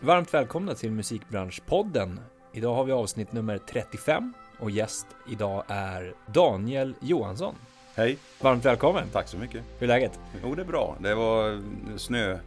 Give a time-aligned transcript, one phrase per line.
[0.00, 2.20] Varmt välkomna till Musikbranschpodden.
[2.52, 7.54] Idag har vi avsnitt nummer 35 och gäst idag är Daniel Johansson.
[7.94, 9.08] Hej, Varmt välkommen.
[9.12, 9.62] tack så mycket.
[9.78, 10.20] Hur är läget?
[10.42, 10.96] Jo, det är bra.
[11.00, 11.62] Det var
[11.98, 12.38] snö,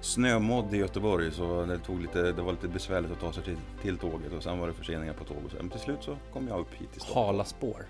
[0.00, 3.56] snömodd i Göteborg så det, tog lite, det var lite besvärligt att ta sig till,
[3.82, 5.56] till tåget och sen var det förseningar på tåg och så.
[5.56, 7.26] Men till slut så kom jag upp hit till Stockholm.
[7.26, 7.86] Hala spår.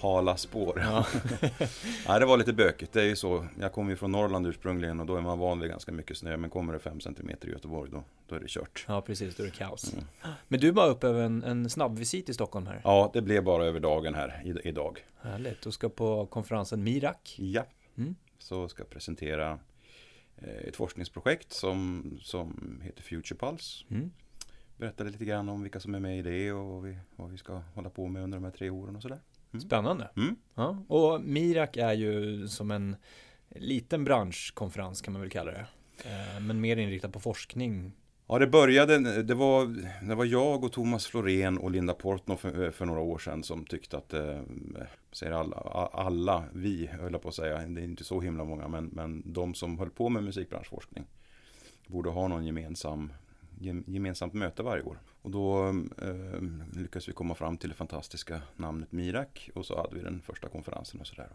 [0.00, 0.80] Hala spår.
[0.80, 1.06] Ja.
[2.08, 2.92] Nej, det var lite bökigt.
[2.92, 3.46] Det är ju så.
[3.60, 6.36] Jag kommer ju från Norrland ursprungligen och då är man van vid ganska mycket snö.
[6.36, 8.84] Men kommer det 5 cm i Göteborg då, då är det kört.
[8.88, 9.36] ja, precis.
[9.36, 9.92] Då är det kaos.
[9.92, 10.04] Mm.
[10.48, 12.80] Men du var upp över en, en snabb visit i Stockholm här.
[12.84, 15.04] Ja, det blev bara över dagen här i, idag.
[15.20, 15.62] Härligt.
[15.62, 17.34] Du ska på konferensen Mirak.
[17.38, 18.14] Ja, Mm.
[18.38, 19.58] så ska jag presentera
[20.38, 23.84] eh, ett forskningsprojekt som, som heter Future Pulse.
[23.90, 24.10] Mm.
[24.76, 27.38] berättade lite grann om vilka som är med i det och vad vi, vad vi
[27.38, 29.18] ska hålla på med under de här tre åren och sådär.
[29.52, 29.60] Mm.
[29.60, 30.10] Spännande.
[30.16, 30.36] Mm.
[30.54, 30.84] Ja.
[30.88, 32.96] Och Mirak är ju som en
[33.48, 35.66] liten branschkonferens kan man väl kalla det.
[36.04, 37.92] Eh, Men mer inriktad på forskning.
[38.26, 39.66] Ja, det började, det var,
[40.08, 43.64] det var jag och Thomas Florén och Linda Portnow för, för några år sedan som
[43.64, 44.40] tyckte att, eh,
[45.12, 45.56] säger alla,
[45.92, 49.32] alla, vi höll jag på att säga, det är inte så himla många, men, men
[49.32, 51.04] de som höll på med musikbranschforskning
[51.86, 53.12] borde ha någon gemensam, gem,
[53.86, 54.98] gemensamt möte varje år.
[55.22, 55.68] Och då
[56.02, 56.42] eh,
[56.80, 60.48] lyckades vi komma fram till det fantastiska namnet Mirak och så hade vi den första
[60.48, 61.28] konferensen och sådär.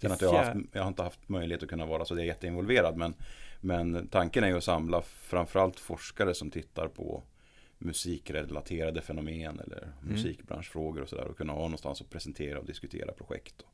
[0.00, 2.96] Sen att jag, har haft, jag har inte haft möjlighet att kunna vara så jätteinvolverad
[2.96, 3.14] men,
[3.60, 7.22] men tanken är ju att samla framförallt forskare som tittar på
[7.78, 13.60] musikrelaterade fenomen eller musikbranschfrågor och sådär och kunna ha någonstans att presentera och diskutera projekt
[13.60, 13.68] och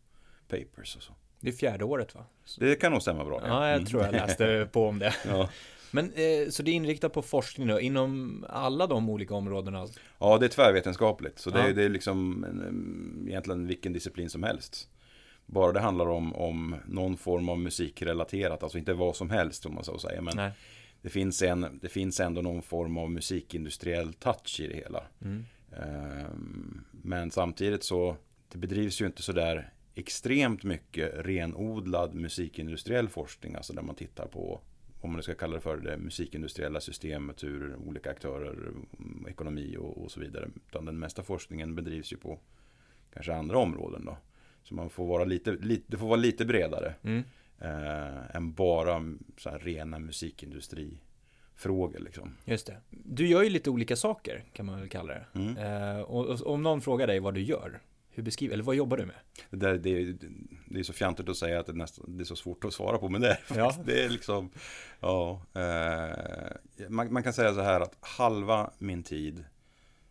[0.49, 1.13] papers och så.
[1.41, 2.25] Det är fjärde året va?
[2.59, 3.41] Det kan nog stämma bra.
[3.47, 3.87] Ja, jag Mm.
[3.87, 5.15] tror jag läste på om det.
[5.29, 5.49] Ja.
[5.91, 9.87] Men eh, så det är inriktat på forskning då, inom alla de olika områdena?
[10.19, 11.39] ja, det är tvärvetenskapligt.
[11.39, 11.67] Så det, Ja.
[11.69, 14.89] är, det är liksom en, en, egentligen vilken disciplin som helst.
[15.47, 19.75] Bara det handlar om, om någon form av musikrelaterat, alltså inte vad som helst om
[19.75, 20.21] man så säger.
[20.21, 20.51] Men Nej.
[21.03, 25.03] det finns, en, det finns ändå någon form av musikindustriell touch i det hela.
[25.25, 25.45] Mm.
[25.77, 28.17] Ehm, Men samtidigt så
[28.53, 34.27] det bedrivs ju inte så där extremt mycket renodlad musikindustriell forskning, alltså där man tittar
[34.27, 34.61] på
[35.01, 40.03] om man ska kalla det för det musikindustriella systemet, hur olika aktörer, mm, ekonomi och,
[40.05, 40.49] och så vidare.
[40.69, 42.39] Utan den mesta forskningen bedrivs ju på
[43.13, 44.17] kanske andra områden då.
[44.63, 47.23] Så man får vara lite, lite, det får vara lite bredare Mm.
[47.59, 52.37] eh, än bara så här rena musikindustrifrågor liksom.
[52.45, 52.77] Just det.
[52.91, 55.27] Du gör ju lite olika saker kan man väl kalla det.
[55.35, 55.57] Mm.
[55.57, 57.81] Eh, och, och om någon frågar dig vad du gör,
[58.21, 59.17] hur beskriver, eller vad jobbar du med?
[59.51, 60.13] Det, där, det,
[60.67, 62.99] det är så fjantigt att säga att det, nästan, det är så svårt att svara
[62.99, 63.75] på, men det är, Ja.
[63.85, 64.51] det är liksom,
[65.01, 69.45] ja, eh, man, man kan säga så här att halva min tid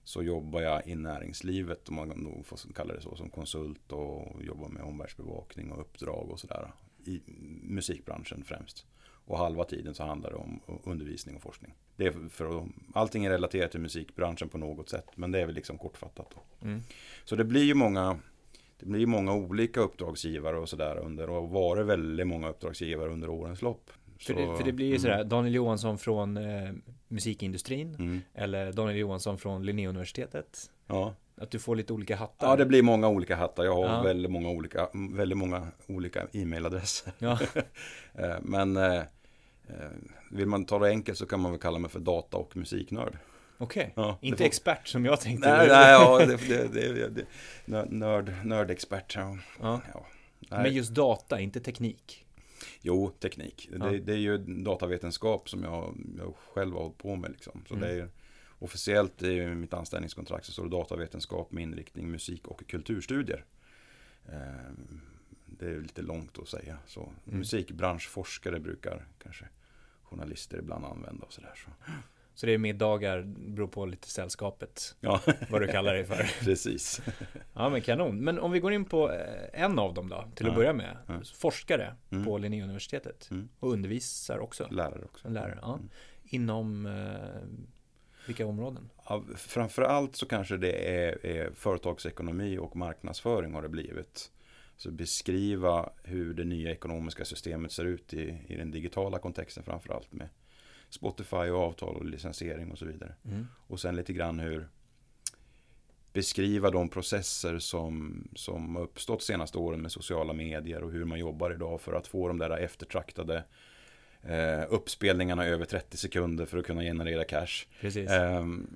[0.03, 4.43] så jobbar jag i näringslivet, om man nog får kalla det så, som konsult och
[4.43, 6.71] jobbar med omvärldsbevakning och uppdrag och sådär.
[7.05, 7.21] I
[7.63, 8.85] musikbranschen främst.
[9.29, 11.73] Och halva tiden så handlar det om undervisning och forskning.
[11.95, 12.63] Det är för
[12.93, 16.33] allting är relaterat till musikbranschen på något sätt, men det är väl liksom kortfattat.
[16.61, 16.81] Mm.
[17.25, 18.19] Så det blir ju många
[18.79, 23.61] det blir många olika uppdragsgivare och sådär under och varit väldigt många uppdragsgivare under årens
[23.61, 23.91] lopp.
[24.19, 26.71] För, Så- det, för det blir ju sådär, Daniel Johansson från eh,
[27.07, 28.21] musikindustrin, Mm.
[28.33, 30.71] eller Daniel Johansson från Linnéuniversitetet.
[30.87, 31.13] Ja.
[31.35, 32.47] Att du får lite olika hattar.
[32.47, 33.63] ja, det blir många olika hattar.
[33.63, 34.01] Jag har Ja.
[34.01, 37.13] väldigt många olika, väldigt många olika e-mailadresser.
[37.19, 37.39] Ja,
[38.13, 39.01] Eh, Men eh,
[40.31, 43.17] vill man ta det enkelt så kan man väl kalla mig för data och musiknörd.
[43.57, 43.93] okej.
[43.95, 45.57] Ja, det Inte får- expert som jag tänkte.
[45.57, 46.37] Nej, nej, ja, det,
[46.67, 47.25] det, det,
[47.65, 49.15] nörd- nörd, nördexpert.
[49.15, 49.37] Ja.
[49.59, 49.81] Ja.
[49.93, 50.05] Ja.
[50.49, 52.25] Men just data, inte teknik.
[52.81, 53.69] Jo, teknik.
[53.79, 53.85] Ja.
[53.89, 57.31] Det, är ju datavetenskap som jag, jag själv har hållit på med.
[57.31, 57.63] Liksom.
[57.67, 57.87] Så Mm.
[57.89, 58.09] det är
[58.59, 63.45] officiellt i mitt anställningskontrakt så står det datavetenskap med inriktning musik och kulturstudier.
[64.27, 64.71] Eh,
[65.45, 66.77] det är lite långt att säga.
[66.87, 67.39] Så Mm.
[67.39, 69.45] Musikbranschforskare brukar kanske
[70.09, 71.53] journalister ibland använda och sådär.
[71.55, 71.71] Så.
[72.33, 76.23] Så det är middagar, beror på lite sällskapet, Ja, vad du kallar det för.
[76.45, 77.01] precis.
[77.53, 78.19] Ja men kanon.
[78.23, 80.55] Men om vi går in på eh, en av dem då, till att Ja.
[80.55, 80.97] börja med.
[81.07, 81.13] Ja.
[81.35, 82.25] Forskare Mm.
[82.25, 83.27] på Linnéuniversitetet.
[83.31, 83.49] Mm.
[83.59, 84.67] Och undervisar också.
[84.71, 85.27] Lärare också.
[85.27, 85.73] En lärare, ja.
[85.73, 85.89] Mm.
[86.23, 87.57] Inom eh,
[88.27, 88.89] vilka områden?
[89.09, 90.71] Ja, framförallt så kanske det
[91.05, 94.31] är, är företagsekonomi och marknadsföring har det blivit.
[94.79, 100.13] Så beskriva hur det nya ekonomiska systemet ser ut i, i den digitala kontexten framförallt
[100.13, 100.29] med
[100.89, 103.15] Spotify och avtal och licensiering och så vidare.
[103.25, 103.47] Mm.
[103.67, 104.69] Och sen lite grann hur
[106.13, 111.19] beskriva de processer som, som har uppstått senaste åren med sociala medier och hur man
[111.19, 113.43] jobbar idag för att få de där eftertraktade
[114.23, 117.65] eh, uppspelningarna över 30 sekunder för att kunna generera cash.
[118.09, 118.67] Ehm,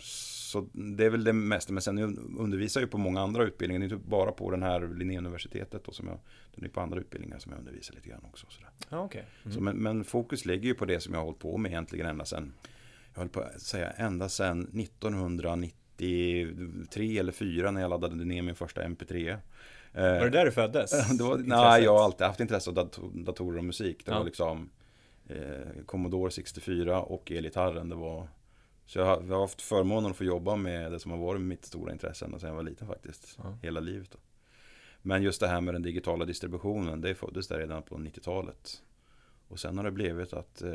[0.00, 1.72] så det är väl det mesta.
[1.72, 1.98] Men sen
[2.38, 3.80] undervisar jag ju på många andra utbildningar.
[3.80, 5.88] Det är inte bara på den här Linnéuniversitetet.
[5.88, 6.18] Och som jag,
[6.56, 8.46] det är på andra utbildningar som jag undervisar lite grann också.
[8.50, 8.70] Sådär.
[8.90, 9.24] Okej.
[9.42, 9.64] Så, Mm.
[9.64, 12.24] men, men fokus ligger ju på det som jag har hållit på med egentligen ända
[12.24, 12.52] sedan
[13.14, 14.62] jag höll på att säga ända sedan
[15.98, 19.38] 1993 eller 4 när jag laddade ner min första MP3.
[19.94, 20.92] Var det där du föddes?
[21.20, 22.74] var, nej, jag har alltid haft intresse av
[23.14, 24.06] datorer och musik.
[24.06, 24.18] Det Ja.
[24.18, 24.70] var liksom
[25.28, 27.88] eh, Commodore 64 och elgitarren.
[27.88, 28.28] Det var
[28.86, 31.40] så jag har, jag har haft förmånen att få jobba med det som har varit
[31.40, 33.38] mitt stora intresse ända sedan jag var liten faktiskt.
[33.42, 33.58] Ja.
[33.62, 34.10] Hela livet.
[34.10, 34.18] Då.
[35.02, 38.82] Men just det här med den digitala distributionen, det föddes där redan på 90-talet.
[39.48, 40.72] Och sen har det blivit att eh,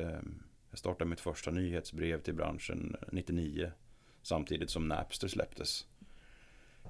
[0.69, 3.71] jag startade mitt första nyhetsbrev till branschen 99.
[4.21, 5.85] Samtidigt som Napster släpptes.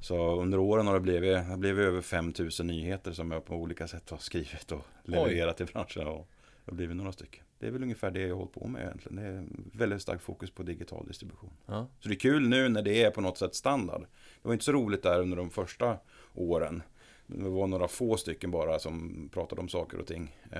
[0.02, 3.88] Så under åren har det blivit, det blivit över 5000 nyheter som jag på olika
[3.88, 6.08] sätt har skrivit och levererat till branschen.
[6.08, 6.28] Och
[6.66, 7.44] det har blivit några stycken.
[7.60, 9.16] Det är väl ungefär det jag har hållit på med egentligen.
[9.16, 9.48] Det är
[9.80, 11.54] väldigt starkt fokus på digital distribution.
[11.66, 11.88] Ja.
[12.00, 14.02] Så det är kul nu när det är på något sätt standard.
[14.42, 15.98] Det var inte så roligt där under de första
[16.34, 16.82] åren.
[17.28, 20.36] Det var några få stycken bara som pratade om saker och ting.
[20.52, 20.60] Eh,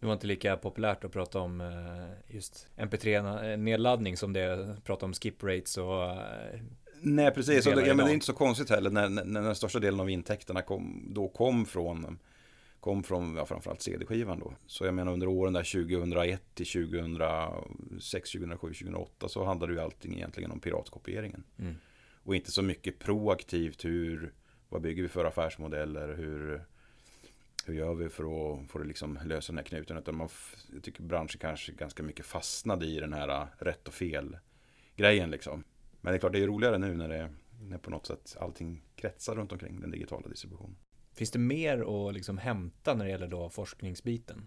[0.00, 4.84] Det var inte lika populärt att prata om eh, just MP3-nedladdning som det är att
[4.84, 6.60] prata om skip rates och eh,
[7.00, 7.66] Nej, precis.
[7.66, 9.78] Och det, ja, men det är inte så konstigt heller när, när, när den största
[9.78, 12.18] delen av intäkterna kom, då kom från,
[12.80, 14.54] kom från ja, framförallt CD-skivan då.
[14.66, 20.14] Så jag menar under åren där 2001 till 2006, 2007, 2008 så handlade ju allting
[20.14, 21.44] egentligen om piratkopieringen.
[21.58, 21.74] mm.
[22.22, 24.32] Och inte så mycket proaktivt hur,
[24.68, 26.62] vad bygger vi för affärsmodeller, hur,
[27.64, 29.96] hur gör vi för att, för att liksom lösa den här knuten.
[29.96, 30.28] Utan man,
[30.74, 34.36] jag tycker branschen kanske ganska mycket fastnade i den här rätt och fel
[34.96, 35.64] grejen liksom.
[36.00, 37.30] Men det är klart, det är roligare nu när det
[37.60, 40.76] när på något sätt allting kretsar runt omkring den digitala distributionen.
[41.12, 44.46] Finns det mer att liksom hämta när det gäller då forskningsbiten?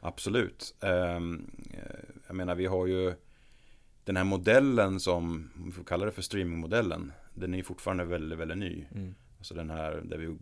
[0.00, 0.74] Absolut.
[0.80, 3.14] Ehm, eh, Jag menar, vi har ju
[4.04, 8.04] den här modellen som, om vi får kalla det för streamingmodellen, den är ju fortfarande
[8.04, 8.84] väldigt, väldigt ny.
[8.94, 9.14] Mm.
[9.38, 10.36] Alltså den här där vi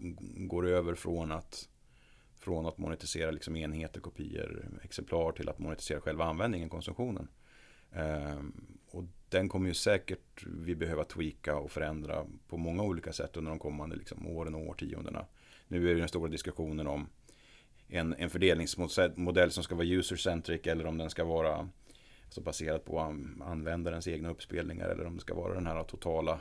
[0.46, 1.69] går över från att
[2.38, 7.28] från att monetisera liksom enheter, kopior, exemplar till att monetisera själva användningen, konsumtionen.
[7.96, 8.52] Ehm,
[8.90, 13.50] och den kommer ju säkert vi behöva tweaka och förändra på många olika sätt under
[13.50, 15.26] de kommande liksom, åren och årtiondena.
[15.69, 17.06] Nu är det den stora diskussionen om
[17.88, 21.69] en, en fördelningsmodell som ska vara user-centric eller om den ska vara
[22.25, 23.00] alltså baserad på
[23.44, 26.40] användarens egna uppspelningar eller om det ska vara den här totala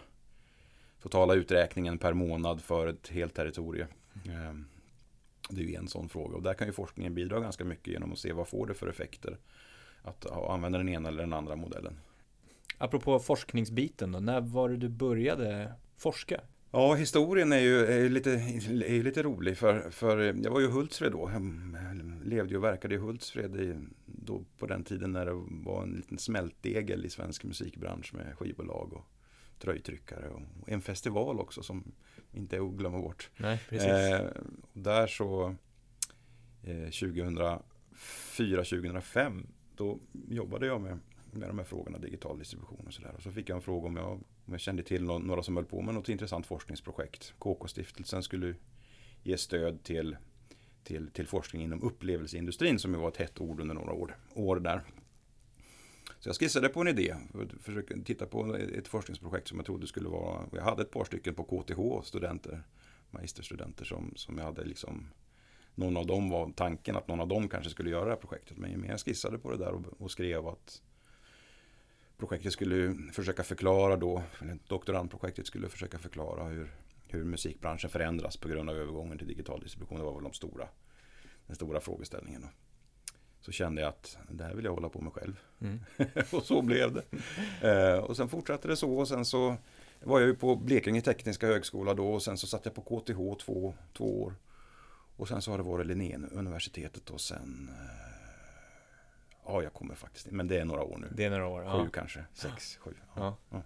[1.01, 3.87] totala uträkningen per månad för ett helt territorium.
[4.29, 4.65] Ehm,
[5.49, 8.11] det är ju en sån fråga och där kan ju forskningen bidra ganska mycket genom
[8.11, 9.37] att se vad får det för effekter
[10.05, 11.99] att använda den ena eller den andra modellen.
[12.77, 16.41] Apropå forskningsbiten då, när var det du började forska?
[16.71, 20.71] Ja, historien är ju, är lite, är lite rolig för, för jag var ju i
[20.71, 21.31] Hultsfred då.
[21.33, 23.75] Jag levde och verkade i Hultsfred i,
[24.05, 28.93] då på den tiden när det var en liten smältdegel i svensk musikbransch med skivbolag
[28.93, 29.05] och
[29.59, 31.91] tröjtryckare och en festival också som
[32.33, 33.29] inte är att glömma bort.
[33.37, 33.87] Nej, precis.
[33.89, 34.27] Eh,
[34.73, 35.55] där så
[36.63, 36.89] eh,
[38.29, 39.45] 2004-2005
[39.77, 39.99] då
[40.29, 40.99] jobbade jag med,
[41.31, 43.13] med de här frågorna, digital distribution och sådär.
[43.17, 44.11] Och så fick jag en fråga om jag,
[44.45, 47.33] om jag kände till någon, några som höll på med något intressant forskningsprojekt.
[47.39, 48.55] KK-stiftelsen skulle
[49.23, 50.17] ge stöd till,
[50.83, 54.59] till, till forskning inom upplevelseindustrin som ju var ett hett ord under några år, år
[54.59, 54.81] där.
[56.19, 57.15] Så jag skissade på en idé,
[57.61, 61.35] försökte titta på ett forskningsprojekt som jag trodde skulle vara, jag hade ett par stycken
[61.35, 62.63] på KTH, studenter,
[63.11, 65.09] magisterstudenter som, som jag hade liksom
[65.75, 68.57] någon av dem var tanken att någon av dem kanske skulle göra det här projektet.
[68.57, 70.81] Men jag skissade på det där och, och skrev att
[72.17, 74.23] projektet skulle försöka förklara då,
[74.67, 76.71] doktorandprojektet skulle försöka förklara hur,
[77.07, 79.97] hur musikbranschen förändras på grund av övergången till digital distribution.
[79.97, 80.67] Det var väl de stora,
[81.47, 82.41] den stora frågeställningen.
[82.41, 82.47] Då.
[83.45, 85.39] Så kände jag att det här vill jag hålla på med själv.
[85.61, 85.79] Mm.
[86.31, 87.03] och så blev det.
[87.69, 89.55] Eh, och sen fortsatte det så och sen så
[90.03, 93.45] var jag ju på Blekinge Tekniska Högskola då och sen så satt jag på KTH
[93.45, 94.35] två, två år.
[95.17, 97.85] Och sen så har det varit Linnéuniversitetet och sen eh,
[99.47, 101.07] Ja, jag kommer faktiskt Men det är några år nu.
[101.15, 101.61] Det är några år.
[101.61, 101.87] Sju Ja.
[101.93, 102.93] kanske, sex, sju.
[103.15, 103.37] Ja.
[103.49, 103.61] Ja.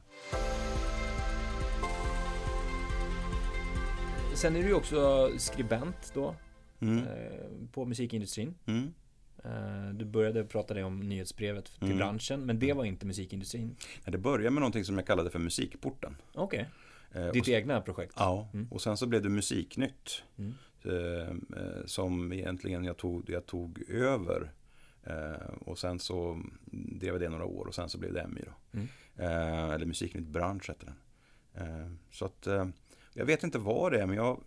[4.36, 6.36] Sen är du ju också skribent då
[6.82, 6.98] Mm.
[6.98, 7.06] eh,
[7.72, 8.56] på musikindustrin.
[8.65, 8.94] Mm.
[9.44, 11.98] Eh, Du började prata dig om nyhetsbrevet till Mm.
[11.98, 13.75] branschen, men det var inte musikindustrin.
[14.06, 16.15] Det började med någonting som jag kallade för Musikporten.
[16.34, 16.70] Okej,
[17.13, 18.13] Eh, ditt och, egna projekt.
[18.18, 18.68] ja, Mm.
[18.72, 20.24] och sen så blev det Musiknytt.
[20.38, 20.53] Mm.
[20.86, 24.51] Eh, eh, som egentligen jag tog, jag tog över.
[25.03, 28.79] Eh, och sen så drev det några år och sen så blev det MI då.
[28.79, 28.88] Mm.
[29.71, 30.95] Eller Musiknytt Bransch heter den.
[32.12, 32.48] Så att
[33.13, 34.43] jag vet inte vad det är men jag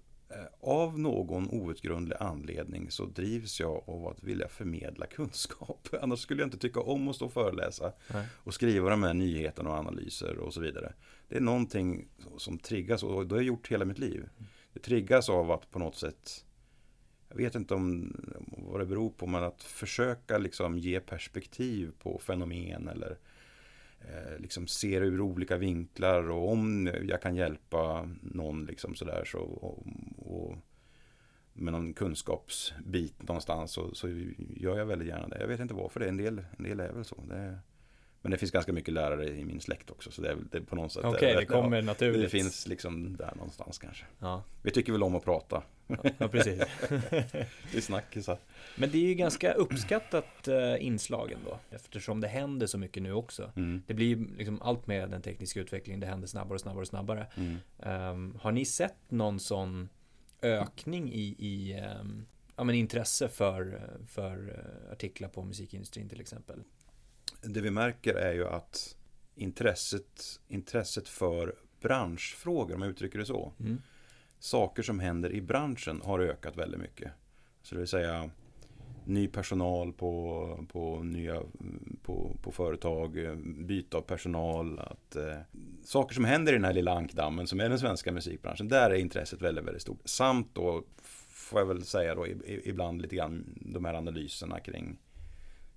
[0.60, 5.88] av någon outgrundlig anledning så drivs jag av att vilja förmedla kunskap.
[6.02, 8.26] Annars skulle jag inte tycka om att stå och föreläsa Nej.
[8.34, 10.92] och skriva de här nyheterna och analyser och så vidare.
[11.28, 14.28] Det är någonting som triggas och det har jag gjort hela mitt liv.
[14.72, 16.44] Det triggas av att på något sätt
[17.28, 22.18] jag vet inte om vad det beror på men att försöka liksom ge perspektiv på
[22.18, 23.18] fenomen eller,
[24.00, 29.38] eh, liksom ser ur olika vinklar och om jag kan hjälpa någon liksom sådär så
[29.38, 29.86] och,
[30.16, 30.56] och
[31.52, 34.08] med någon kunskapsbit någonstans så, så
[34.56, 35.40] gör jag väldigt gärna det.
[35.40, 36.08] Jag vet inte varför det är.
[36.08, 37.24] En del, en del är väl så.
[37.28, 37.58] Det,
[38.22, 40.10] men det finns ganska mycket lärare i min släkt också.
[40.10, 41.04] Så det är, det är på något sätt.
[41.04, 42.22] Okej, okay, det kommer ja, naturligt.
[42.22, 44.04] Det finns liksom där någonstans kanske.
[44.18, 44.42] Ja.
[44.62, 45.62] Vi tycker väl om att prata.
[46.18, 46.62] Ja, precis.
[47.74, 48.38] Vi snackisar.
[48.76, 51.58] Men det är ju ganska uppskattat uh, inslag ändå.
[51.70, 53.52] Eftersom det händer så mycket nu också.
[53.56, 53.82] Mm.
[53.86, 56.00] Det blir ju liksom allt med den tekniska utvecklingen.
[56.00, 57.26] Det händer snabbare och snabbare och snabbare.
[57.34, 57.56] Mm.
[58.10, 59.88] Um, har ni sett någon sån
[60.42, 62.26] ökning i, i um,
[62.56, 66.62] ja, men intresse för, för uh, artiklar på musikindustrin till exempel?
[67.40, 68.96] Det vi märker är ju att
[69.34, 73.52] intresset, intresset för branschfrågor, om jag uttrycker det så.
[73.60, 73.82] Mm.
[74.38, 77.12] Saker som händer i branschen har ökat väldigt mycket.
[77.62, 78.30] Så det vill säga
[79.04, 81.42] ny personal på, på, nya,
[82.02, 84.78] på, på företag, byte av personal.
[84.78, 85.38] Att, eh,
[85.84, 88.68] saker som händer i den här lilla ankdammen som är den svenska musikbranschen.
[88.68, 90.00] Där är intresset väldigt, väldigt stort.
[90.04, 90.84] Samt då,
[91.30, 94.98] får jag väl säga då, ibland lite grann de här analyserna kring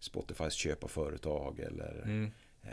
[0.05, 2.31] Spotifys köp av företag eller mm.
[2.61, 2.71] eh,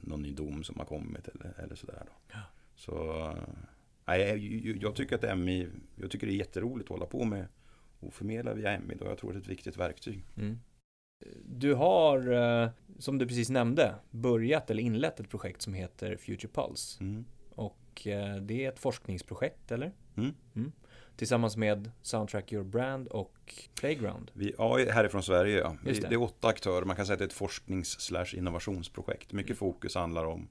[0.00, 2.02] någon ny dom som har kommit eller, eller sådär.
[2.06, 2.12] Då.
[2.32, 2.40] Ja.
[2.74, 3.34] Så
[4.06, 7.46] nej, jag, jag tycker att MI, jag tycker det är jätteroligt att hålla på med
[8.00, 8.94] och förmedla via MI.
[8.94, 10.24] Då jag tror det är ett viktigt verktyg.
[10.36, 10.58] Mm.
[11.44, 16.52] Du har, eh, som du precis nämnde, börjat eller inlett ett projekt som heter Future
[16.52, 17.04] Pulse.
[17.04, 17.24] Mm.
[17.50, 19.92] Och eh, det är ett forskningsprojekt, eller?
[20.16, 20.72] Mm.
[21.18, 21.26] Mm.
[21.26, 24.30] Tillsammans med Soundtrack Your Brand och Playground.
[24.34, 25.76] Vi, ja, härifrån Sverige ja.
[25.84, 25.92] Det.
[25.92, 26.14] det.
[26.14, 26.84] är åtta aktörer.
[26.84, 29.32] Man kan säga att det är ett forsknings innovationsprojekt.
[29.32, 29.56] Mycket Mm.
[29.56, 30.48] fokus handlar om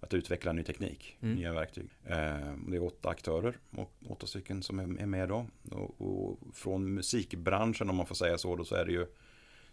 [0.00, 1.34] att utveckla ny teknik, Mm.
[1.34, 1.90] nya verktyg.
[2.04, 5.46] Eh, det är åtta aktörer, och åtta stycken som är, är med då.
[5.70, 9.06] Och, och från musikbranschen om man får säga så, då, så är det ju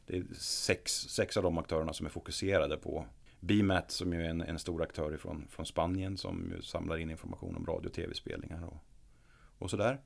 [0.05, 3.05] det är sex, sex av de aktörerna som är fokuserade på
[3.39, 7.55] BMAT som ju är en, en stor aktör ifrån, från Spanien som samlar in information
[7.55, 8.77] om radio och tv-spelningar och,
[9.57, 9.99] och sådär.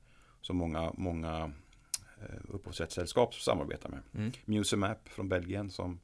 [0.44, 1.52] Som många, många
[2.20, 4.00] eh, upphovsrättssällskap samarbetar med.
[4.14, 4.32] Mm.
[4.44, 6.00] Musemap från Belgien som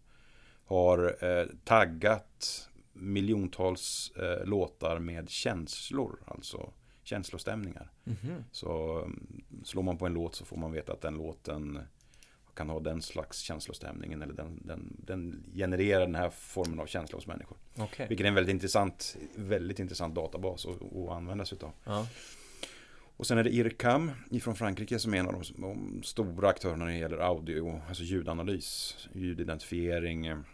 [0.65, 7.91] har eh, taggat miljontals eh, låtar med känslor, alltså känslostämningar.
[8.05, 8.45] Mhm.
[8.53, 11.79] Så mm, slår man på en låt så får man veta att den låten
[12.55, 17.17] kan ha den slags känslostämningen eller den, den, den genererar den här formen av känsla
[17.17, 17.59] hos människor.
[17.79, 18.07] Okej.
[18.09, 21.73] Vilket är en väldigt intressant, väldigt intressant databas att, att använda sig av.
[21.85, 22.07] Ja.
[23.21, 24.11] Och sen är det IRCAM
[24.41, 28.03] från Frankrike som är en av de, de stora aktörerna när det gäller audio, alltså
[28.03, 30.45] ljudanalys, ljudidentifiering, eh,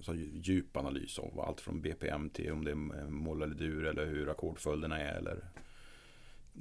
[0.00, 4.30] så djupanalys av allt från BPM till om det är moll eller dur eller hur
[4.30, 5.44] ackordföljderna är eller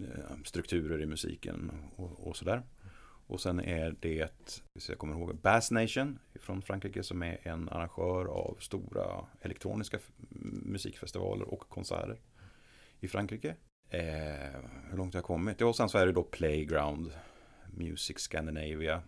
[0.01, 2.63] eh, strukturer i musiken och, och sådär.
[3.27, 7.69] Och sen är det, hvis jag kommer ihåg, Bass Nation från Frankrike som är en
[7.69, 9.99] arrangör av stora elektroniska
[10.65, 12.19] musikfestivaler och konserter
[12.99, 13.55] i Frankrike.
[13.89, 14.01] Eh,
[14.89, 15.59] hur långt har jag kommit?
[15.59, 17.11] Ja, och sen så är det då Playground
[17.73, 19.01] Music Scandinavia.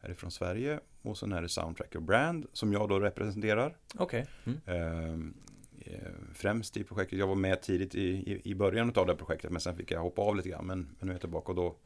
[0.00, 0.80] Är det från Sverige.
[1.02, 3.76] Och sen är det Soundtracker Brand som jag då representerar.
[3.94, 4.26] Okej.
[4.44, 4.60] Mm.
[4.66, 7.18] Eh, eh, främst i projektet.
[7.18, 10.00] Jag var med tidigt i, i, i början av det projektet men sen fick jag
[10.00, 10.66] hoppa av lite grann.
[10.66, 11.76] Men, men nu är jag tillbaka och då,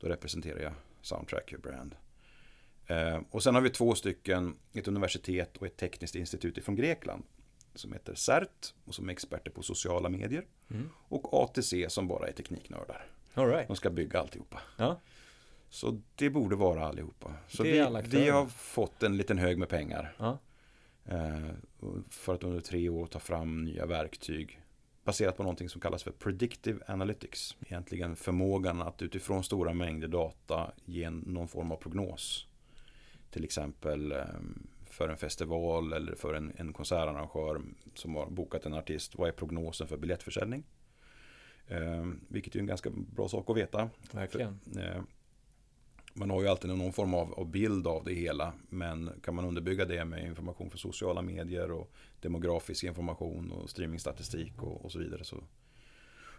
[0.00, 1.94] då representerar jag Soundtracker Brand.
[2.86, 7.24] Eh, och sen har vi två stycken, ett universitet och ett tekniskt institut från Grekland.
[7.74, 10.46] Som heter CERT och som är experter på sociala medier.
[10.70, 10.90] Mm.
[11.08, 13.06] Och ATC som bara är tekniknördar.
[13.34, 13.66] All right.
[13.66, 14.60] De ska bygga alltihopa.
[14.76, 15.00] Ja.
[15.68, 17.34] Så det borde vara allihopa.
[17.48, 20.14] Så vi, vi har fått en liten hög med pengar.
[20.18, 20.38] Ja.
[21.04, 21.50] Eh,
[22.08, 24.60] för att under tre år ta fram nya verktyg.
[25.04, 27.56] Baserat på någonting som kallas för Predictive Analytics.
[27.60, 32.46] Egentligen förmågan att utifrån stora mängder data ge någon form av prognos.
[33.30, 34.24] Till exempel eh,
[35.00, 37.62] för en festival eller för en, en konsertarrangör
[37.94, 39.14] som har bokat en artist.
[39.14, 40.64] Vad är prognosen för biljettförsäljning?
[41.68, 43.90] Eh, vilket är en ganska bra sak att veta.
[44.12, 44.60] Verkligen.
[44.78, 45.02] Eh,
[46.14, 48.52] Man har ju alltid någon form av, av bild av det hela.
[48.68, 54.62] Men kan man underbygga det med information för sociala medier och demografisk information och streamingstatistik
[54.62, 55.36] och, och så vidare så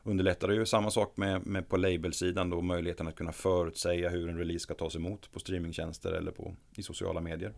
[0.03, 0.65] underlättar det ju.
[0.65, 4.73] Samma sak med, med på labelsidan då möjligheten att kunna förutsäga hur en release ska
[4.73, 7.53] tas emot på streamingtjänster eller på, i sociala medier.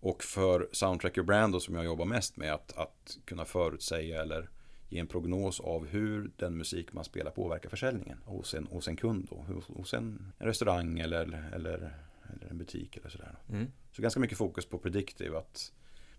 [0.00, 4.48] Och för Soundtracker Brand som jag jobbar mest med att, att kunna förutsäga eller
[4.88, 8.96] ge en prognos av hur den musik man spelar påverkar försäljningen hos en, hos en
[8.96, 11.94] kund då, hos, en restaurang eller, eller,
[12.34, 13.36] eller en butik eller sådär.
[13.48, 13.66] Mm.
[13.92, 15.72] Så ganska mycket fokus på predictive, att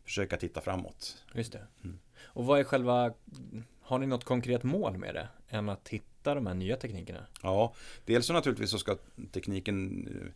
[0.03, 1.25] försöka titta framåt.
[1.33, 1.67] Just det.
[1.83, 2.00] Mm.
[2.21, 3.13] Och vad är själva,
[3.81, 5.27] har ni något konkret mål med det?
[5.50, 7.25] Än att hitta de här nya teknikerna?
[7.43, 7.74] Ja,
[8.05, 8.98] dels så naturligtvis så ska
[9.31, 10.31] tekniken eh,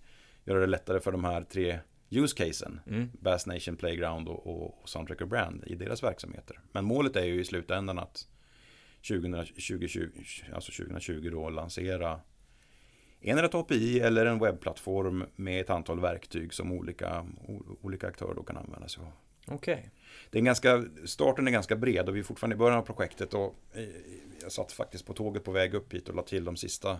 [0.45, 1.79] göra det lättare för de här tre
[2.17, 2.79] use-casen.
[2.87, 3.09] Mm.
[3.19, 6.59] Bass Nation Playground och, och, Soundtracker Brand i deras verksamheter.
[6.71, 8.27] Men målet är ju i slutändan att
[9.07, 10.09] 2020,
[10.53, 12.19] alltså 2020 då lansera
[13.21, 17.25] en ett API eller en webbplattform med ett antal verktyg som olika,
[17.81, 19.11] olika aktörer då kan använda sig av.
[19.47, 19.73] Okej.
[19.73, 19.89] Okay.
[20.29, 23.33] Det är ganska, starten är ganska bred och vi är fortfarande i början av projektet
[23.33, 23.83] och eh,
[24.41, 26.99] jag satt faktiskt på tåget på väg upp hit och la till de sista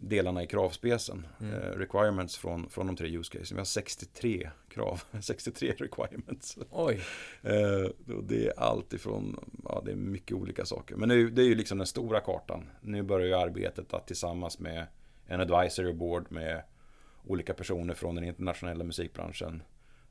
[0.00, 1.26] delarna i kravspecen.
[1.40, 1.54] Mm.
[1.54, 3.52] Eh, requirements från, från de tre use cases.
[3.52, 6.58] Vi har 63 krav, 63 requirements.
[6.70, 7.00] Oj.
[7.42, 10.96] Eh, det är allt ifrån, ja det är mycket olika saker.
[10.96, 12.70] Men nu, det är ju liksom den stora kartan.
[12.80, 14.86] Nu börjar ju arbetet att tillsammans med
[15.26, 16.62] en advisory board med
[17.24, 19.62] olika personer från den internationella musikbranschen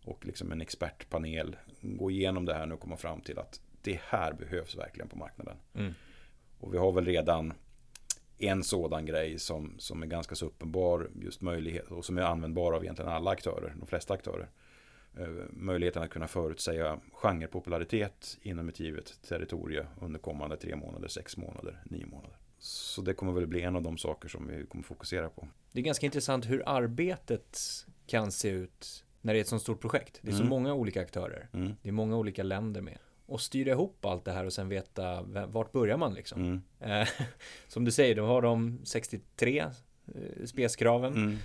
[0.03, 4.00] och liksom en expertpanel gå igenom det här nu och komma fram till att det
[4.03, 5.58] här behövs verkligen på marknaden.
[5.74, 5.94] Mm.
[6.60, 7.53] Och vi har väl redan
[8.38, 12.74] en sådan grej som, som är ganska så uppenbar just möjlighet och som är användbar
[12.74, 14.50] av egentligen alla aktörer, de flesta aktörer.
[15.20, 21.38] Eh, möjligheten att kunna förutsäga genrepopularitet inom ett givet territorium under kommande tre månader, sex
[21.38, 22.38] månader, nio månader.
[22.60, 25.48] Så det kommer väl bli en av de saker som vi kommer fokusera på.
[25.72, 27.58] Det är ganska intressant hur arbetet
[28.08, 30.20] kan se ut när det är ett sånt stort projekt.
[30.22, 30.50] Det är så Mm.
[30.50, 31.50] många olika aktörer.
[31.53, 31.72] Mm.
[31.82, 32.98] Det är många olika länder med.
[33.28, 36.42] Och styra ihop allt det här och sen veta vart börjar man liksom.
[36.80, 37.02] Mm.
[37.02, 37.08] Eh,
[37.68, 41.14] som du säger, du har de 63 eh, speskraven.
[41.14, 41.38] Mm.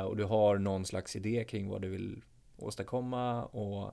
[0.00, 2.22] Eh, och du har någon slags idé kring vad du vill
[2.56, 3.92] åstadkomma och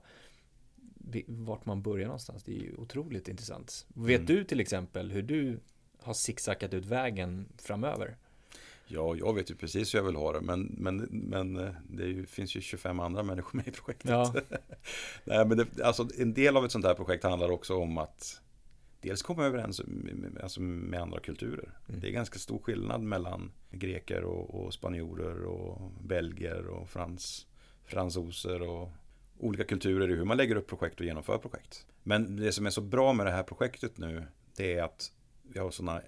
[1.27, 2.43] vart man börjar någonstans.
[2.43, 3.85] Det är ju otroligt intressant.
[3.87, 4.25] Vet Mm.
[4.25, 5.59] du till exempel hur du
[6.01, 8.17] har zigzackat ut vägen framöver?
[8.87, 12.03] Ja, jag vet ju precis hur jag vill ha det, men, men, men eh, det
[12.03, 14.11] ju, finns ju 25 andra människor med i projektet.
[14.11, 14.33] Ja.
[15.23, 18.41] Nej, men det, alltså, en del av ett sånt här projekt handlar också om att
[19.01, 21.79] dels komma överens med, med, alltså med andra kulturer.
[21.89, 22.01] Mm.
[22.01, 27.47] Det är ganska stor skillnad mellan greker och, och spanjorer och belgier och frans,
[27.85, 28.89] fransoser och
[29.39, 31.85] olika kulturer i hur man lägger upp projekt och genomför projekt.
[32.03, 34.23] Men det som är så bra med det här projektet nu,
[34.55, 35.11] det är att
[35.43, 36.01] vi har sådana,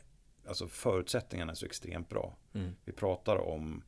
[0.50, 2.36] alltså förutsättningarna är så extremt bra.
[2.54, 2.76] Mm.
[2.86, 3.84] Vi pratar om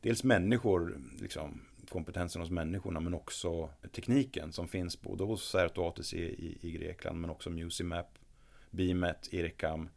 [0.00, 6.16] dels människor, liksom, kompetensen hos människorna, men också tekniken som finns både hos Certo ATC
[6.16, 8.18] i, i Grekland, men också Musimap,
[8.70, 9.88] Bimet, Ircam.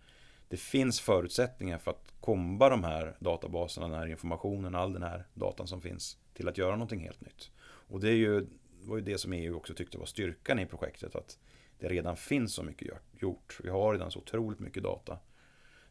[0.48, 5.28] Det finns förutsättningar för att komba de här databaserna, den här informationen, all den här
[5.34, 7.52] datan som finns till att göra någonting helt nytt.
[7.62, 8.48] Och det är ju,
[8.82, 11.40] var ju det som EU också tyckte var styrkan i projektet, att
[11.80, 13.60] det redan finns så mycket gjort.
[13.64, 15.20] Vi har redan så otroligt mycket data.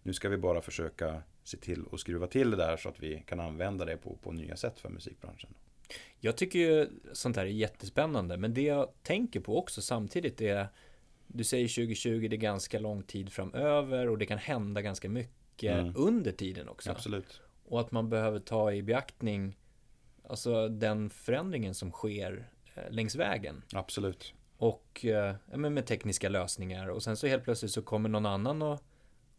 [0.03, 3.25] Nu ska vi bara försöka se till att skruva till det där så att vi
[3.27, 5.55] kan använda det på, på nya sätt för musikbranschen.
[6.19, 10.69] Jag tycker ju sånt här är jättespännande, men det jag tänker på också samtidigt är
[11.27, 15.41] du säger 2020, det är ganska lång tid framöver och det kan hända ganska mycket
[15.63, 15.93] Mm.
[15.97, 16.91] under tiden också.
[16.91, 17.41] Absolut.
[17.65, 19.57] Och att man behöver ta i beaktning
[20.29, 23.63] alltså den förändringen som sker eh, längs vägen.
[23.73, 24.35] Absolut.
[24.57, 28.81] Och eh, med tekniska lösningar och sen så helt plötsligt så kommer någon annan och,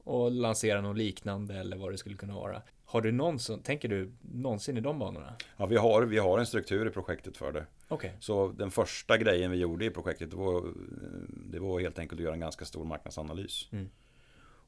[0.03, 2.61] och lanserar något liknande eller vad det skulle kunna vara.
[2.85, 5.35] Har du någonsin, tänker du någonsin i de banorna?
[5.57, 7.65] Ja, vi, har, vi har en struktur i projektet för det.
[7.87, 8.13] Okej.
[8.19, 10.63] Så den första grejen vi gjorde i projektet det var,
[11.29, 13.69] det var helt enkelt att göra en ganska stor marknadsanalys.
[13.71, 13.89] Mm.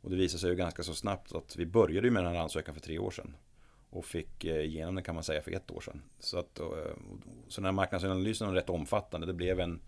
[0.02, 2.74] Och det visade sig ju ganska så snabbt att vi började med den här ansökan
[2.74, 3.36] för tre år sedan.
[3.90, 6.02] Och fick eh, igenom den kan man säga för ett år sedan.
[6.20, 6.66] Så, att, eh,
[7.48, 9.28] så den här marknadsanalysen var rätt omfattande.
[9.28, 9.82] Det blev en,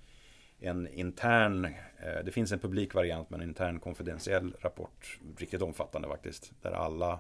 [0.60, 5.20] en intern, eh, det finns en publik variant men en intern konfidentiell rapport.
[5.38, 6.52] Riktigt omfattande faktiskt.
[6.62, 7.20] Där alla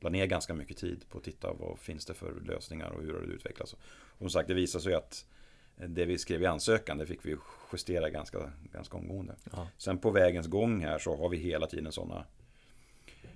[0.00, 3.12] la ner ganska mycket tid på att titta vad finns det för lösningar och hur
[3.12, 3.72] har det utvecklats.
[3.72, 5.26] Och som sagt det visar sig att
[5.76, 7.36] det vi skrev i ansökan det fick vi
[7.72, 9.36] justera ganska, ganska omgående.
[9.52, 9.68] Ja.
[9.78, 12.24] Sen på vägens gång här så har vi hela tiden sådana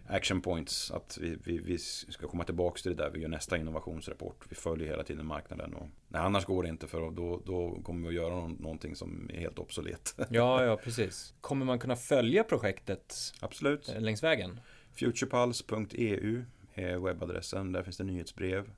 [0.06, 0.90] action points.
[0.90, 3.10] Att vi, vi, vi ska komma tillbaka till det där.
[3.10, 4.44] Vi gör nästa innovationsrapport.
[4.48, 5.74] Vi följer hela tiden marknaden.
[5.74, 8.96] Och, nej, annars går det inte för då, då kommer vi att göra någon, någonting
[8.96, 10.14] som är helt obsolet.
[10.30, 11.34] Ja, ja, precis.
[11.40, 13.88] Kommer man kunna följa projektet Absolut.
[13.88, 14.60] eh, längs vägen?
[14.92, 17.72] Futurepulse.eu är webbadressen.
[17.72, 18.70] Där finns det nyhetsbrev.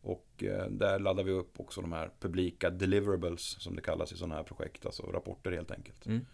[0.00, 4.16] Och eh, där laddar vi upp också de här publika deliverables som det kallas i
[4.16, 4.86] sådana här projekt.
[4.86, 6.06] Alltså rapporter helt enkelt.
[6.06, 6.26] Mm.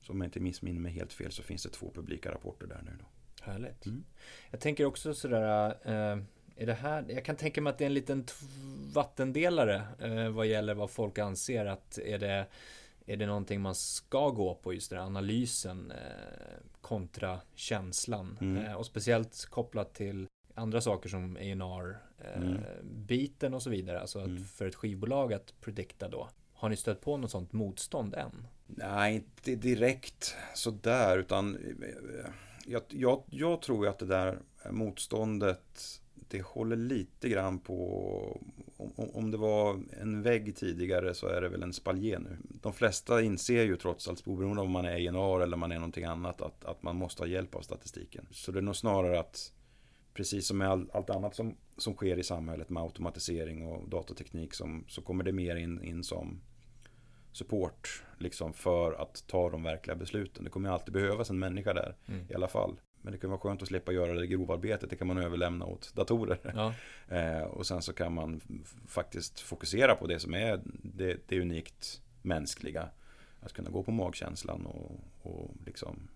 [0.00, 2.82] Så om jag inte missminner mig helt fel så finns det två publika rapporter där
[2.84, 2.92] nu.
[2.98, 3.04] Då.
[3.42, 3.86] Härligt.
[3.86, 4.04] Mm.
[4.50, 6.18] Jag tänker också sådär, eh,
[6.56, 8.24] är det här, jag kan tänka mig att det är en liten
[8.92, 12.46] vattendelare eh, vad gäller vad folk anser att är det,
[13.06, 15.96] är det någonting man ska gå på just den analysen eh,
[16.80, 18.64] kontra känslan Mm.
[18.64, 22.60] eh, och speciellt kopplat till andra saker som A&R eh, Mm.
[23.06, 24.44] biten och så vidare, alltså att Mm.
[24.44, 26.28] för ett skivbolag att predikta då.
[26.52, 28.46] Har ni stött på något sånt motstånd än?
[28.66, 32.30] Nej, inte direkt sådär utan eh,
[32.66, 34.38] jag, jag, jag tror ju att det där
[34.70, 38.40] motståndet det håller lite grann på,
[38.76, 42.36] om, om det var en vägg tidigare så är det väl en spaljé nu.
[42.62, 46.04] De flesta inser ju trots allt, oberoende om man är INR eller man är någonting
[46.04, 48.26] annat, att, att man måste ha hjälp av statistiken.
[48.30, 49.52] Så det är nog snarare att,
[50.14, 54.54] precis som med all, allt annat som, som sker i samhället med automatisering och datateknik,
[54.54, 56.40] som, så kommer det mer in, in som
[57.32, 60.44] support liksom för att ta de verkliga besluten.
[60.44, 62.26] Det kommer alltid behövas en människa där mm.
[62.30, 62.76] i alla fall.
[63.06, 64.90] Men det kan vara skönt att slippa göra det grovarbetet.
[64.90, 66.38] Det kan man överlämna åt datorer.
[66.54, 66.74] Ja.
[67.16, 68.40] eh, och sen så kan man
[68.86, 72.88] faktiskt fokusera på det som är det, det unikt mänskliga.
[73.40, 76.08] Att kunna gå på magkänslan och, och liksom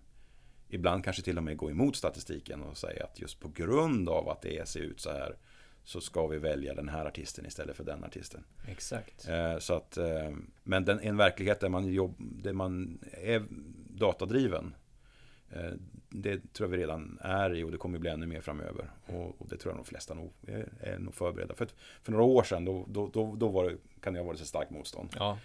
[0.69, 4.29] ibland kanske till och med gå emot statistiken och säga att just på grund av
[4.29, 5.35] att det ser ut så här
[5.83, 8.43] så ska vi välja den här artisten istället för den artisten.
[8.67, 9.27] Exakt.
[9.27, 10.31] Eh, så att, eh,
[10.63, 13.43] men den, en verklighet där man, jobb, där man är
[13.89, 14.73] datadriven
[16.09, 18.89] det tror jag vi redan är i och det kommer bli ännu mer framöver.
[19.05, 21.55] Och, det tror jag de flesta nog är, är nog förberedda.
[21.55, 21.67] För,
[22.03, 24.45] för några år sedan då, då, då, då var det, kan det ha varit så
[24.45, 25.09] starkt motstånd.
[25.15, 25.37] Ja.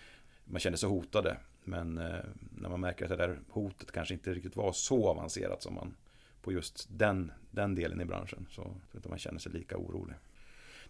[0.45, 1.37] Man kände sig hotade.
[1.65, 2.19] Men eh,
[2.51, 5.95] när man märker att det där hotet kanske inte riktigt var så avancerat som man
[6.43, 8.47] på just den, den delen i branschen.
[8.51, 10.15] Så att man känner sig lika orolig.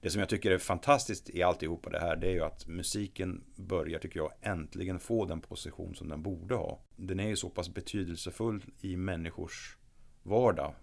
[0.00, 3.44] Det som jag tycker är fantastiskt i alltihopa det här det är ju att musiken
[3.56, 6.80] börjar, tycker jag, äntligen få den position som den borde ha.
[6.96, 9.76] Den är ju så pass betydelsefull i människors
[10.22, 10.74] vardag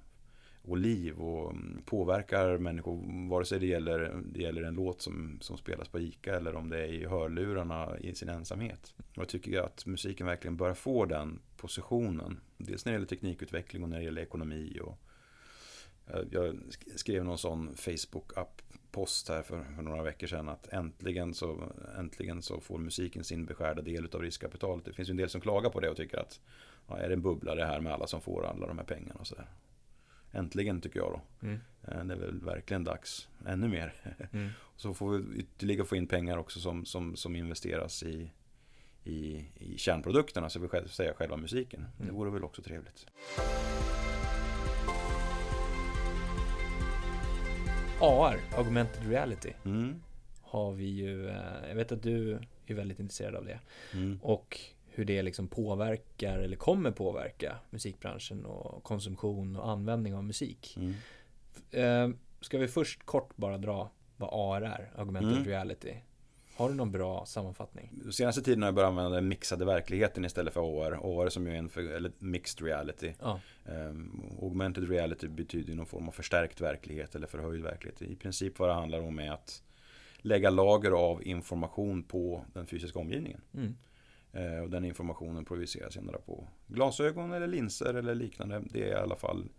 [0.62, 5.38] och liv och mm, påverkar människor vare sig det gäller, det gäller en låt som,
[5.42, 8.94] som spelas på ICA eller om det är i hörlurarna i sin ensamhet.
[8.98, 12.40] Och jag tycker att musiken verkligen börjar få den positionen.
[12.58, 14.80] Dels när det gäller teknikutveckling och när det gäller ekonomi.
[14.84, 14.98] Och
[16.32, 16.58] jag
[16.96, 18.62] skrev någon sån Facebook-app
[18.92, 23.46] post här för, för, några veckor sedan att äntligen så, äntligen så får musiken sin
[23.46, 24.86] beskärda del av riskkapitalet.
[24.86, 26.40] Det finns ju en del som klagar på det och tycker att
[26.88, 29.20] ja, är det en bubbla det här med alla som får alla de här pengarna
[29.20, 29.48] och sådär.
[30.32, 31.48] Äntligen tycker jag då.
[31.48, 31.60] Mm.
[31.88, 33.28] Eh, det är väl verkligen dags.
[33.46, 33.94] Ännu mer.
[34.34, 34.50] Mm.
[34.76, 38.32] Så får vi ytterligare få in pengar också som, som, som investeras i,
[39.04, 41.80] i, i kärnprodukterna, så vi själv, säga själva musiken.
[41.80, 42.08] Mm.
[42.08, 43.06] Det vore väl också trevligt.
[48.04, 50.02] AR, augmented reality, mm.
[50.42, 53.60] har vi ju, eh, jag vet att du är väldigt intresserad av det.
[53.94, 54.20] Mm.
[54.22, 60.78] Och hur det liksom påverkar eller kommer påverka musikbranschen och konsumtion och användning av musik.
[60.78, 60.94] Mm.
[61.72, 65.46] Eh, ska vi först kort bara dra vad AR är, augmented mm.
[65.46, 65.94] reality?
[66.64, 67.92] Har du någon bra sammanfattning?
[68.12, 70.92] Senaste tiden har jag börjat använda den mixade verkligheten istället för AR.
[70.92, 73.14] AR som ju är en för, eller mixed reality.
[73.20, 73.40] Ja.
[73.66, 78.02] Um, augmented reality betyder någon form av förstärkt verklighet eller förhöjd verklighet.
[78.02, 79.64] I princip vad det handlar om är att
[80.18, 83.42] lägga lager av information på den fysiska omgivningen.
[83.54, 83.76] Mm.
[84.36, 88.62] Uh, och den informationen projiceras senare på glasögon eller linser eller liknande.
[88.72, 89.50] Det är i alla fall,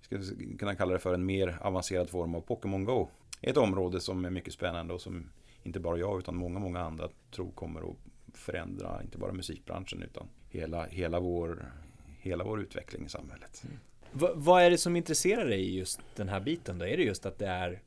[0.00, 0.18] ska
[0.58, 3.08] kunna kalla det för en mer avancerad form av Pokémon Go.
[3.40, 5.30] Ett område som är mycket spännande och som
[5.62, 7.96] inte bara jag utan många, många andra tror kommer att
[8.34, 11.72] förändra inte bara musikbranschen utan hela, hela, vår,
[12.18, 13.62] hela vår utveckling i samhället.
[13.64, 13.78] Mm.
[14.12, 16.84] V vad är det som intresserar dig i just den här biten då?
[16.86, 17.82] Är det just att det är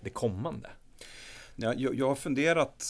[0.00, 0.70] det kommande?
[1.56, 2.84] Ja, jag, jag har funderat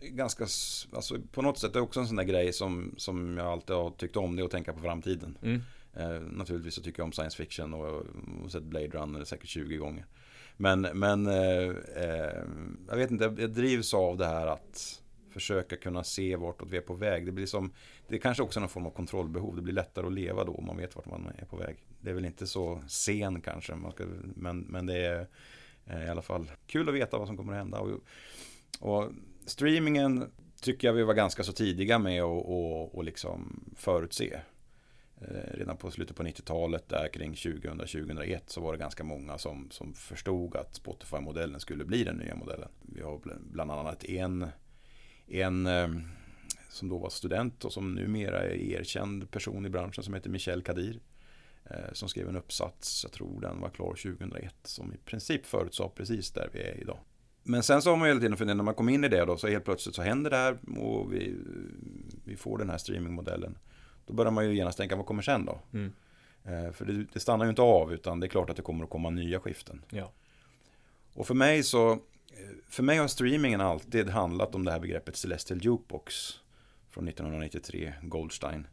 [0.00, 0.46] ganska,
[0.92, 3.76] alltså på något sätt, det är också en sån där grej som, som jag alltid
[3.76, 5.38] har tyckt om, det är att tänka på framtiden.
[5.42, 5.62] Mm.
[5.94, 8.06] Eh, naturligtvis så tycker jag om science fiction och,
[8.44, 10.06] och sett Blade Runner säkert 20 gånger.
[10.60, 12.42] Men, men eh, eh,
[12.88, 16.80] jag vet inte, jag drivs av det här att försöka kunna se vartåt vi är
[16.80, 17.26] på väg.
[17.26, 17.72] Det blir som,
[18.08, 19.56] det är kanske också någon form av kontrollbehov.
[19.56, 21.76] Det blir lättare att leva då om man vet vart man är på väg.
[22.00, 25.26] Det är väl inte så sen kanske, man ska, men, men det är
[25.86, 27.78] eh, i alla fall kul att veta vad som kommer att hända.
[27.78, 28.00] Och,
[28.80, 29.10] och
[29.46, 34.40] streamingen tycker jag vi var ganska så tidiga med att och, och liksom förutse.
[35.20, 39.70] Eh, redan på slutet på 90-talet, där kring 2000-2001, så var det ganska många som,
[39.70, 42.68] som förstod att Spotify-modellen skulle bli den nya modellen.
[42.82, 44.46] Vi har bland annat en,
[45.26, 46.02] en ehm,
[46.68, 50.62] som då var student och som numera är erkänd person i branschen som heter Michel
[50.62, 51.00] Kadir.
[51.64, 55.90] Eh, som skrev en uppsats, jag tror den var klar 2001, som i princip förutsade
[55.94, 56.98] precis där vi är idag.
[57.42, 59.36] Men sen så har man hela tiden funderat, när man kom in i det då,
[59.36, 61.34] så helt plötsligt så händer det här och vi,
[62.24, 63.58] vi får den här streamingmodellen.
[64.10, 65.60] Då börjar man ju genast tänka, vad kommer sen då?
[65.72, 65.92] Mm.
[66.44, 68.84] Eh, för det, det, stannar ju inte av, utan det är klart att det kommer
[68.84, 69.84] att komma nya skiften.
[69.90, 70.12] Ja.
[71.14, 71.98] Och för mig så,
[72.68, 76.40] för mig har streamingen alltid handlat om det här begreppet Celestial Jukebox
[76.90, 78.66] från 1993, Goldstein.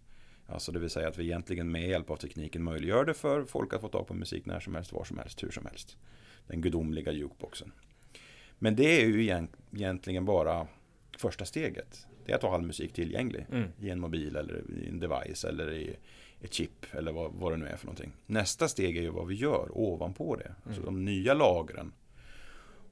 [0.48, 3.74] Alltså det vill säga att vi egentligen med hjälp av tekniken möjliggör det för folk
[3.74, 5.98] att få tag på musik när som helst, var som helst, hur som helst.
[6.48, 7.72] Den gudomliga jukeboxen.
[8.60, 10.68] Men det är ju egentligen bara
[11.18, 12.08] första steget.
[12.28, 13.70] Det är att ha all musik tillgänglig Mm.
[13.82, 15.96] i en mobil eller i en device eller i
[16.42, 18.12] ett chip eller vad, vad det nu är för någonting.
[18.26, 20.52] Nästa steg är ju vad vi gör ovanpå det.
[20.66, 20.94] Alltså Mm.
[20.94, 21.92] de nya lagren.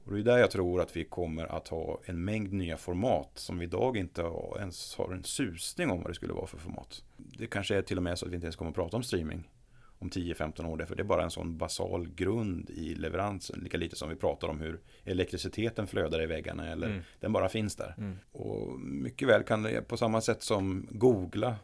[0.04, 3.30] Och det är där jag tror att vi kommer att ha en mängd nya format
[3.34, 4.22] som vi idag inte
[4.58, 7.04] ens har en susning om vad det skulle vara för format.
[7.16, 9.02] Det kanske är till och med så att vi inte ens kommer att prata om
[9.02, 9.50] streaming
[9.98, 10.76] om 10-15 år.
[10.76, 13.60] Därför det är bara en sån basal grund i leveransen.
[13.62, 17.02] Lika lite som vi pratar om hur elektriciteten flödar i väggarna eller Mm.
[17.20, 17.94] den bara finns där.
[17.98, 18.16] Mm.
[18.32, 21.56] Och mycket väl kan det, på samma sätt som googla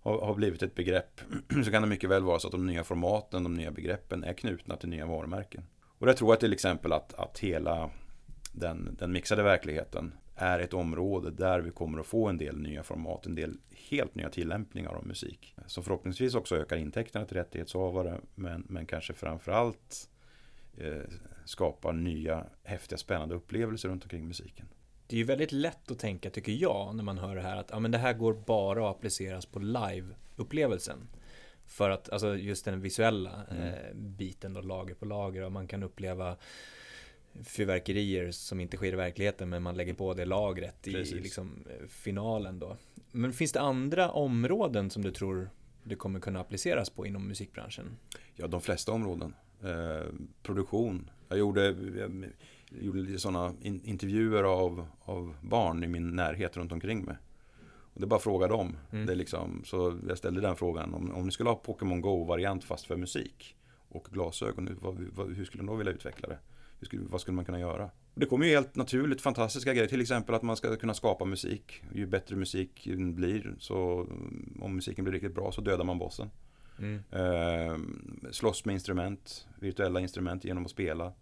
[0.00, 1.20] har, har blivit ett begrepp,
[1.64, 4.32] så kan det mycket väl vara så att de nya formaten, de nya begreppen är
[4.32, 5.62] knutna till nya varumärken.
[5.98, 7.90] Och där tror jag till exempel att, att hela
[8.52, 12.82] den, den mixade verkligheten är ett område där vi kommer att få en del nya
[12.82, 13.56] format, en del
[13.90, 15.54] helt nya tillämpningar av musik.
[15.66, 20.08] Som förhoppningsvis också ökar intäkterna till rättighetshavare, men, men kanske framförallt
[20.76, 21.02] eh,
[21.44, 24.66] skapar nya häftiga spännande upplevelser runt omkring musiken.
[25.06, 27.70] Det är ju väldigt lätt att tänka, tycker jag, när man hör det här att
[27.70, 30.98] ja, men det här går bara att appliceras på live-upplevelsen.
[31.66, 33.62] För att, alltså just den visuella Mm.
[33.64, 36.36] eh, biten då, lager på lager, och man kan uppleva
[37.44, 41.22] fyrverkerier som inte sker i verkligheten, men man lägger på det lagret i Precis.
[41.22, 42.76] liksom, eh, finalen då.
[43.12, 45.50] Men finns det andra områden som du tror
[45.82, 47.96] det kommer kunna appliceras på inom musikbranschen?
[48.34, 49.34] Ja, de flesta områden.
[49.62, 50.06] Eh,
[50.42, 51.10] produktion.
[51.28, 52.34] Jag gjorde, jag
[52.70, 57.16] gjorde lite sådana in, intervjuer av, av barn i min närhet runt omkring mig.
[57.64, 58.76] Och det är bara att fråga dem.
[58.92, 59.06] Mm.
[59.06, 60.94] Det är liksom, så jag ställde den frågan.
[60.94, 63.56] Om, om ni skulle ha Pokémon Go-variant fast för musik
[63.88, 66.38] och glasögon, vad, vad, hur skulle ni då vilja utveckla det?
[66.82, 67.84] Skulle, vad skulle man kunna göra?
[68.14, 69.88] Och det kommer ju helt naturligt fantastiska grejer.
[69.88, 71.82] Till exempel att man ska kunna skapa musik.
[71.94, 74.06] Ju bättre musiken blir, så
[74.60, 76.30] om musiken blir riktigt bra så dödar man bossen.
[76.78, 77.02] Mm.
[77.10, 77.78] Eh,
[78.30, 81.12] slåss med instrument, virtuella instrument genom att spela.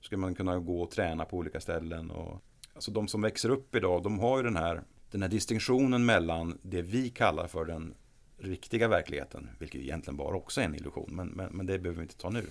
[0.00, 2.10] Så ska man kunna gå och träna på olika ställen.
[2.10, 2.42] Och,
[2.74, 6.58] alltså de som växer upp idag, de har ju den här, den här distinktionen mellan
[6.62, 7.94] det vi kallar för den
[8.38, 12.02] riktiga verkligheten, vilket egentligen bara också är en illusion, men, men, men det behöver vi
[12.02, 12.46] inte ta nu.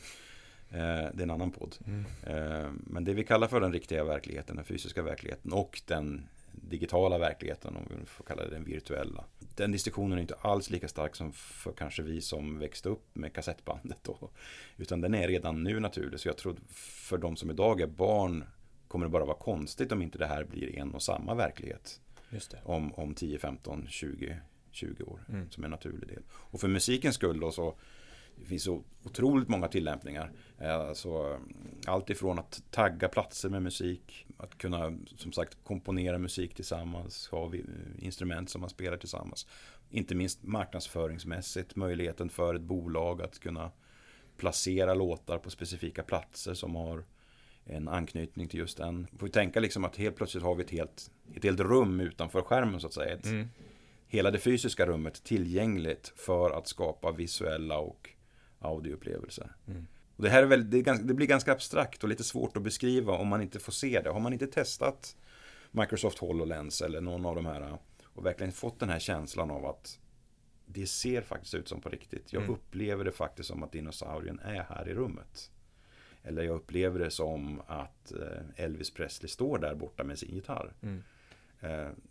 [0.71, 0.77] Eh,
[1.13, 1.75] det är en annan podd.
[1.87, 2.05] Mm.
[2.23, 7.17] Eh, men det vi kallar för den riktiga verkligheten, den fysiska verkligheten och den digitala
[7.17, 9.23] verkligheten, om vi får kalla det den virtuella.
[9.55, 13.33] Den distinktionen är inte alls lika stark som för kanske vi som växte upp med
[13.33, 13.99] kassettbandet.
[14.03, 14.29] Då.
[14.77, 16.19] Utan den är redan nu naturlig.
[16.19, 18.43] Så jag tror för de som idag är barn
[18.87, 22.01] kommer det bara vara konstigt om inte det här blir en och samma verklighet.
[22.63, 24.37] Om, om 10, 15, 20,
[24.71, 25.25] 20 år.
[25.29, 25.51] Mm.
[25.51, 26.23] Som en naturlig del.
[26.31, 27.75] Och för musikens skull då så
[28.39, 30.31] det finns så otroligt många tillämpningar.
[30.57, 31.39] Eh, Alltså,
[31.85, 37.47] allt ifrån att tagga platser med musik, att kunna som sagt komponera musik tillsammans, ha
[37.47, 37.65] vi-
[37.99, 39.47] instrument som man spelar tillsammans.
[39.89, 43.71] Inte minst marknadsföringsmässigt, möjligheten för ett bolag att kunna
[44.37, 47.03] placera låtar på specifika platser som har
[47.65, 49.07] en anknytning till just den.
[49.17, 52.41] Får vi tänka liksom att helt plötsligt har vi ett helt, ett helt rum utanför
[52.41, 53.13] skärmen så att säga.
[53.13, 53.47] Ett, Mm.
[54.07, 58.09] hela det fysiska rummet tillgängligt för att skapa visuella och
[58.59, 59.55] audioupplevelser.
[59.67, 59.87] Mm.
[60.15, 62.57] Och det här är väl, det, är ganska, det blir ganska abstrakt och lite svårt
[62.57, 64.09] att beskriva om man inte får se det.
[64.09, 65.15] Har man inte testat
[65.71, 69.99] Microsoft HoloLens eller någon av de här och verkligen fått den här känslan av att
[70.65, 72.33] det ser faktiskt ut som på riktigt.
[72.33, 72.53] Jag Mm.
[72.55, 75.51] upplever det faktiskt som att dinosaurien är här i rummet.
[76.23, 80.73] Eller jag upplever det som att eh, Elvis Presley står där borta med sin gitarr.
[80.81, 81.03] Mm.
[81.59, 81.69] Eh,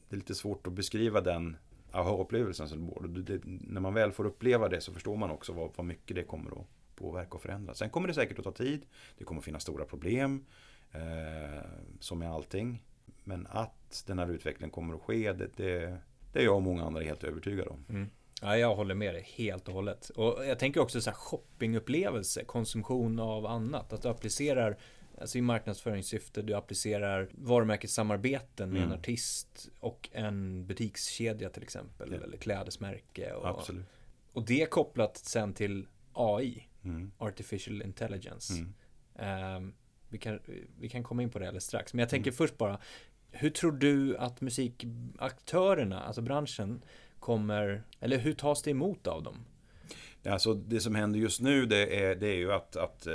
[0.08, 1.56] Det är lite svårt att beskriva den
[1.92, 2.68] aha-upplevelsen.
[2.68, 3.08] som du.
[3.22, 6.16] Det- det- När man väl får uppleva det så förstår man också vad, vad mycket
[6.16, 7.74] det kommer att påverka och förändra.
[7.74, 8.86] Sen kommer det säkert att ta tid.
[9.18, 10.44] Det kommer att finnas stora problem.
[10.92, 11.62] Eh,
[12.00, 12.82] som med allting.
[13.24, 15.98] Men att den här utvecklingen kommer att ske, det, det,
[16.32, 17.84] det är jag och många andra helt övertygade om.
[17.88, 18.08] Mm.
[18.42, 20.08] Ja, jag håller med dig helt och hållet.
[20.08, 23.92] Och jag tänker också så här shoppingupplevelse, konsumtion av annat.
[23.92, 24.76] Att du applicerar,
[25.20, 28.92] alltså i marknadsföringssyfte, du applicerar varumärkessamarbeten med Mm.
[28.92, 32.24] en artist och en butikskedja till exempel, Ja.
[32.24, 33.32] eller klädesmärke.
[33.32, 33.86] Och, Absolut.
[34.32, 37.12] och det är kopplat sen till AI, Mm.
[37.18, 38.52] Artificial Intelligence.
[38.54, 38.74] Mm.
[39.14, 39.74] Ehm,
[40.08, 40.40] vi, kan,
[40.80, 41.94] vi kan komma in på det alldeles strax.
[41.94, 42.36] Men jag tänker Mm.
[42.36, 42.78] först bara,
[43.30, 46.82] hur tror du att musikaktörerna, alltså branschen,
[47.18, 49.44] kommer, eller hur tas det emot av dem?
[50.24, 53.12] Alltså det som händer just nu det är, det är ju att, att eh,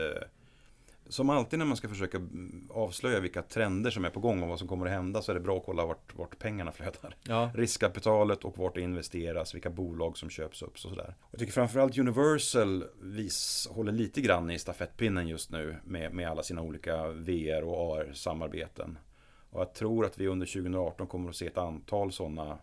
[1.10, 2.22] som alltid när man ska försöka
[2.70, 5.34] avslöja vilka trender som är på gång och vad som kommer att hända så är
[5.34, 7.16] det bra att kolla vart, vart pengarna flödar.
[7.24, 11.16] Ja, Riskkapitalet och vart det investeras, vilka bolag som köps upp och sådär.
[11.32, 16.44] Jag tycker framförallt Universal vis, håller lite grann i stafettpinnen just nu med, med alla
[16.44, 18.98] sina olika VR och AR-samarbeten.
[19.50, 22.58] Och jag tror att vi under 2018 kommer att se ett antal sådana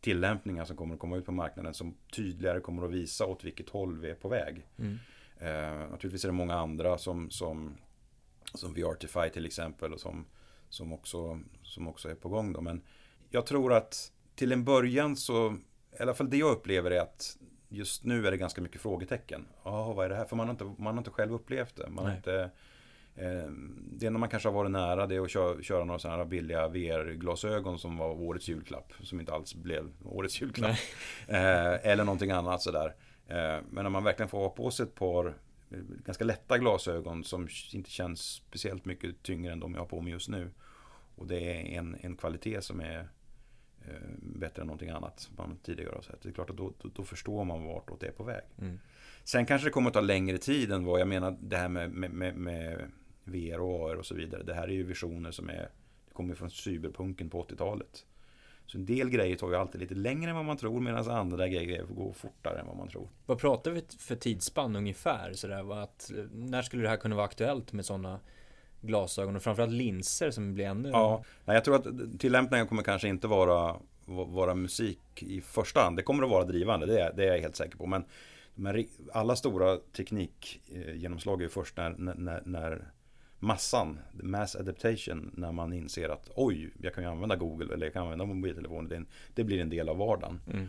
[0.00, 3.68] tillämpningar som kommer att komma ut på marknaden som tydligare kommer att visa åt vilket
[3.68, 4.66] håll vi är på väg.
[4.78, 4.98] mm.
[5.38, 7.76] Eh, naturligtvis är det många andra som, som,
[8.54, 10.26] som VRtify till exempel och som,
[10.68, 12.52] som, också, som också är på gång.
[12.52, 12.60] Då.
[12.60, 12.82] Men
[13.30, 15.56] jag tror att till en början så,
[15.98, 17.36] i alla fall det jag upplever är att
[17.68, 19.46] just nu är det ganska mycket frågetecken.
[19.64, 20.24] Ja, vad är det här?
[20.24, 21.88] För man har inte, man har inte själv upplevt det.
[21.88, 22.50] Man har inte,
[23.14, 23.50] eh,
[23.92, 26.24] det enda man kanske har varit nära det är att köra, köra några sådana här
[26.24, 28.92] billiga VR-glasögon som var årets julklapp.
[29.02, 30.76] Som inte alls blev årets julklapp.
[31.28, 32.94] Eh, eller någonting annat sådär.
[33.26, 35.34] Eh, men när man verkligen får ha på sig ett par
[36.04, 40.12] ganska lätta glasögon som inte känns speciellt mycket tyngre än de jag har på mig
[40.12, 40.50] just nu.
[41.16, 43.08] Och det är en, en kvalitet som är
[43.88, 46.22] Eh, bättre än någonting annat man tidigare har sett.
[46.22, 48.42] Det är klart att då, då, då förstår man vartåt det är på väg.
[48.58, 48.78] Mm.
[49.24, 51.90] Sen kanske det kommer att ta längre tid än vad jag menar det här med,
[51.90, 52.90] med, med, med
[53.24, 54.42] VR och AR och så vidare.
[54.42, 55.70] Det här är ju visioner som är,
[56.08, 58.06] det kommer från cyberpunken på 80-talet.
[58.66, 61.48] Så en del grejer tar ju alltid lite längre än vad man tror medan andra
[61.48, 63.08] grejer går fortare än vad man tror.
[63.26, 65.32] Vad pratar vi för tidsspann ungefär?
[65.32, 68.20] Sådär, att, när skulle det här kunna vara aktuellt med sådana
[68.80, 70.88] glasögon och framförallt linser som blir ännu...
[70.88, 75.96] Ja, nej, jag tror att tillämpningen kommer kanske inte vara, vara musik i första hand.
[75.96, 77.86] Det kommer att vara drivande, det är, det är jag helt säker på.
[77.86, 78.04] Men,
[78.54, 82.92] men alla stora teknikgenomslag är ju först när, när, när
[83.44, 87.92] massan, mass adaptation, när man inser att oj, jag kan ju använda Google eller jag
[87.92, 88.88] kan använda mobiltelefonen.
[88.88, 89.04] Det,
[89.34, 90.40] det blir en del av vardagen.
[90.52, 90.68] Mm.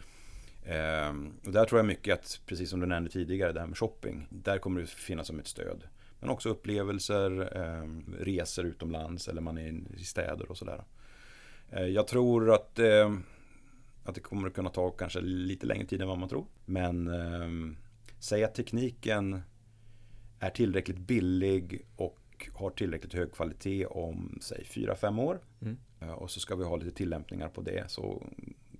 [0.65, 3.77] Ehm, och där tror jag mycket att, precis som du nämnde tidigare, det här med
[3.77, 4.27] shopping.
[4.29, 5.83] Där kommer det finnas som ett stöd.
[6.19, 10.83] Men också upplevelser, eh, resor utomlands eller man är i städer och sådär.
[11.69, 13.13] Eh, jag tror att, eh,
[14.03, 16.45] att det kommer att kunna ta kanske lite längre tid än vad man tror.
[16.65, 17.77] Men eh,
[18.19, 19.41] säg att tekniken
[20.39, 22.19] är tillräckligt billig och
[22.53, 25.39] har tillräckligt hög kvalitet om säg 4-5 år.
[25.61, 25.77] Mm.
[25.99, 27.91] Eh, och så ska vi ha lite tillämpningar på det.
[27.91, 28.23] Så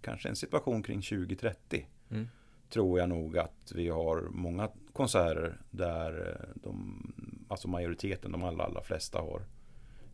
[0.01, 1.88] kanske en situation kring 2030.
[2.10, 2.28] Mm.
[2.69, 7.01] Tror jag nog att vi har många konserter där de
[7.47, 9.41] alltså majoriteten, de allra, allra flesta har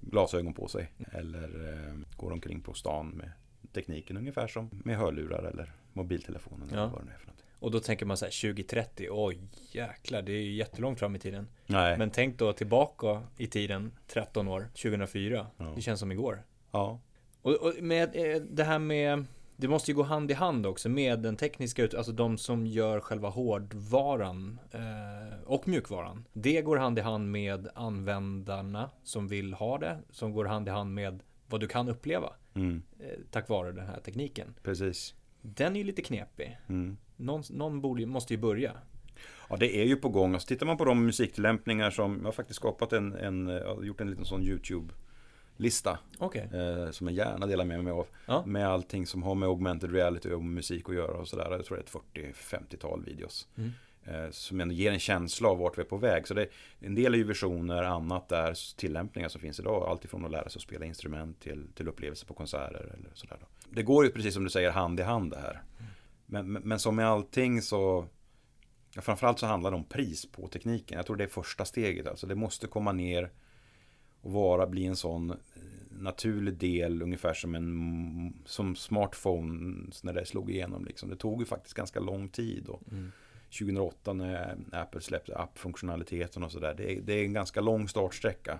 [0.02, 0.92] glasögon på sig.
[1.12, 3.32] Eller eh, går omkring på stan med
[3.74, 6.70] tekniken ungefär som med hörlurar eller mobiltelefonen.
[6.72, 6.78] Ja.
[6.78, 7.31] Eller vad det är för.
[7.62, 9.40] Och då tänker man så här 2030, oj
[9.72, 11.48] jäklar, det är ju jättelångt fram i tiden.
[11.66, 11.98] Nej.
[11.98, 15.48] Men tänk då tillbaka i tiden, 13 år, 2004.
[15.58, 15.74] Ja.
[15.76, 16.44] Det känns som igår.
[16.72, 17.00] Ja.
[17.42, 20.90] Och, och med eh, det här med det måste ju gå hand i hand också
[20.90, 26.26] med den tekniska, alltså de som gör själva hårdvaran eh, och mjukvaran.
[26.34, 30.72] Det går hand i hand med användarna som vill ha det, som går hand i
[30.72, 32.84] hand med vad du kan uppleva mm.
[33.00, 34.54] eh, tack vare den här tekniken.
[34.64, 35.16] Precis.
[35.42, 36.58] Den är ju lite knepig.
[36.70, 36.98] Mm.
[37.22, 38.74] Någon, någon borde, måste ju börja.
[39.50, 40.34] Ja, det är ju på gång.
[40.34, 44.10] Alltså, tittar man på de musiktillämpningar som, jag har faktiskt skapat en, en gjort en
[44.10, 44.94] liten sån YouTube
[45.62, 46.00] lista.
[46.20, 46.42] Okay.
[46.42, 48.08] Eh, som jag gärna delar med mig av.
[48.26, 48.44] Ja.
[48.46, 51.52] Med allting som har med augmented reality och musik att göra och sådär.
[51.52, 53.48] Jag tror det är ett 40-50-tal videos.
[53.58, 53.72] Mm.
[54.06, 56.28] Eh, som ändå ger en känsla av vart vi är på väg.
[56.28, 56.48] Så det,
[56.80, 59.90] en del är ju visioner, annat är tillämpningar som finns idag.
[59.90, 62.94] Alltifrån att lära sig att spela instrument till, till upplevelser på konserter.
[62.94, 63.48] Eller sådär då.
[63.70, 65.62] Det går ju precis som du säger hand i hand det här.
[66.32, 68.08] Men, men, men som med allting så
[68.96, 70.98] ja, Framförallt så handlar det om pris på tekniken.
[70.98, 72.08] Jag tror det är första steget.
[72.08, 73.32] Alltså det måste komma ner
[74.22, 75.38] och vara, bli en sån eh,
[75.90, 80.86] naturlig del, ungefär som en som smartphone när det slog igenom.
[80.86, 81.10] Liksom.
[81.10, 82.68] Det tog ju faktiskt ganska lång tid.
[82.68, 83.12] Och mm.
[83.60, 86.74] 2008 när Apple släppte app-funktionaliteten och sådär.
[86.74, 88.60] Det, det, är en ganska lång startsträcka.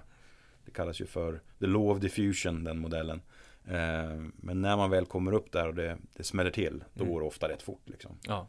[0.66, 3.22] Det kallas ju för the law of diffusion, den modellen.
[3.66, 7.14] Eh, men när man väl kommer upp där och det, det smäller till, då mm.
[7.14, 7.90] går det ofta rätt fort.
[7.90, 8.18] Liksom.
[8.28, 8.48] Ja.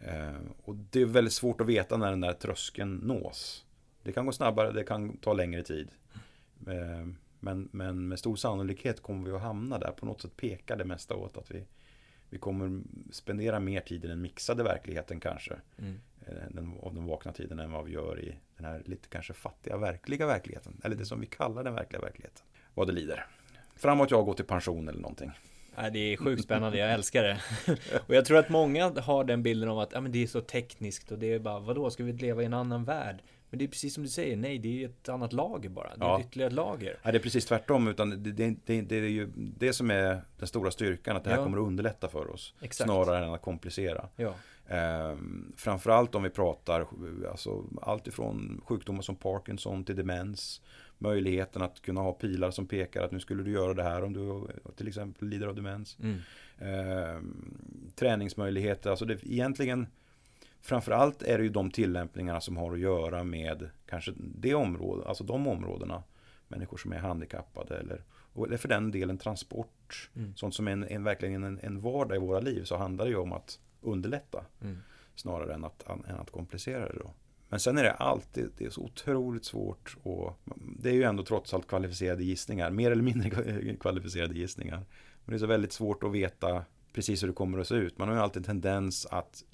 [0.00, 3.64] Eh, och det är väldigt svårt att veta när den där tröskeln nås.
[4.02, 5.90] Det kan gå snabbare, det kan ta längre tid.
[6.66, 7.06] Eh,
[7.40, 9.90] men, men med stor sannolikhet kommer vi att hamna där.
[9.90, 11.66] På något sätt pekar det mesta åt att vi,
[12.30, 12.82] vi kommer
[13.12, 15.56] spendera mer tid i den mixade verkligheten kanske.
[15.78, 16.00] Mm.
[16.50, 19.76] Den, av den vakna tiden än vad vi gör i den här lite kanske fattiga
[19.76, 20.80] verkliga verkligheten.
[20.84, 22.44] Eller det som vi kallar den verkliga verkligheten.
[22.74, 23.26] Vad det lider.
[23.76, 25.30] Framåt jag går till pension eller någonting.
[25.92, 27.38] det är sjukt spännande, jag älskar det.
[28.06, 30.40] och jag tror att många har den bilden av att ja, men det är så
[30.40, 33.22] tekniskt och det är bara, vadå, ska vi leva i en annan värld?
[33.50, 35.96] Men det är precis som du säger, nej det är ett annat lager bara.
[35.96, 36.20] Det är ja.
[36.20, 36.98] ett ytterligare lager.
[37.02, 37.88] Ja, det är precis tvärtom.
[37.88, 41.16] Utan det, det, det, det, är ju det som är den stora styrkan.
[41.16, 41.44] Att det här ja.
[41.44, 42.54] kommer att underlätta för oss.
[42.60, 42.90] Exakt.
[42.90, 44.08] Snarare än att komplicera.
[44.16, 44.34] Ja.
[44.68, 46.86] Ehm, framförallt om vi pratar
[47.30, 50.62] alltså, allt ifrån sjukdomar som Parkinson till demens.
[50.98, 54.12] Möjligheten att kunna ha pilar som pekar att nu skulle du göra det här om
[54.12, 55.98] du till exempel lider av demens.
[56.02, 56.18] Mm.
[56.58, 58.90] Ehm, träningsmöjligheter.
[58.90, 59.86] Alltså det, egentligen
[60.66, 65.24] Framförallt är det ju de tillämpningarna som har att göra med kanske det området, alltså
[65.24, 66.02] de områdena.
[66.48, 68.02] Människor som är handikappade eller,
[68.46, 70.10] eller för den delen transport.
[70.16, 70.34] Mm.
[70.36, 73.10] Sånt som är en, en verkligen en, en vardag i våra liv så handlar det
[73.10, 74.44] ju om att underlätta.
[74.62, 74.78] Mm.
[75.14, 77.10] Snarare än att, än att komplicera det då.
[77.48, 80.38] Men sen är det alltid, det är så otroligt svårt och
[80.78, 83.30] det är ju ändå trots allt kvalificerade gissningar, mer eller mindre
[83.80, 84.84] kvalificerade gissningar.
[85.24, 87.98] Och det är så väldigt svårt att veta precis hur det kommer att se ut.
[87.98, 89.44] Man har ju alltid en tendens att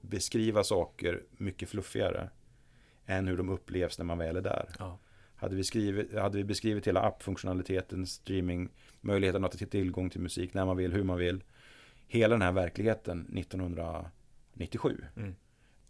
[0.00, 2.30] beskriva saker mycket fluffigare
[3.06, 4.68] än hur de upplevs när man väl är där.
[4.78, 4.98] Ja.
[5.36, 8.68] Hade vi, skrivit, hade vi beskrivit hela appfunktionaliteten, streaming,
[9.00, 11.44] möjligheten att ha tillgång till musik när man vill, hur man vill.
[12.06, 15.04] Hela den här verkligheten 1997.
[15.16, 15.34] Mm.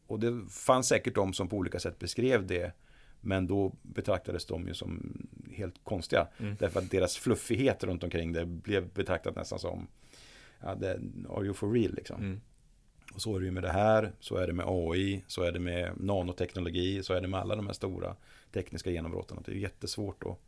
[0.07, 2.73] Och det fanns säkert de som på olika sätt beskrev det.
[3.21, 5.13] Men då betraktades de ju som
[5.53, 6.29] helt konstiga.
[6.39, 6.57] Mm.
[6.59, 9.87] Därför att deras fluffighet runt omkring det blev betraktat nästan som
[10.61, 12.21] ja, det, Are you for real liksom.
[12.21, 12.41] Mm.
[13.15, 15.53] Och så är det ju med det här, så är det med AI, så är
[15.53, 18.17] det med nanoteknologi, så är det med alla de här stora
[18.53, 19.43] tekniska genombrotten.
[19.45, 20.39] Det är jättesvårt att...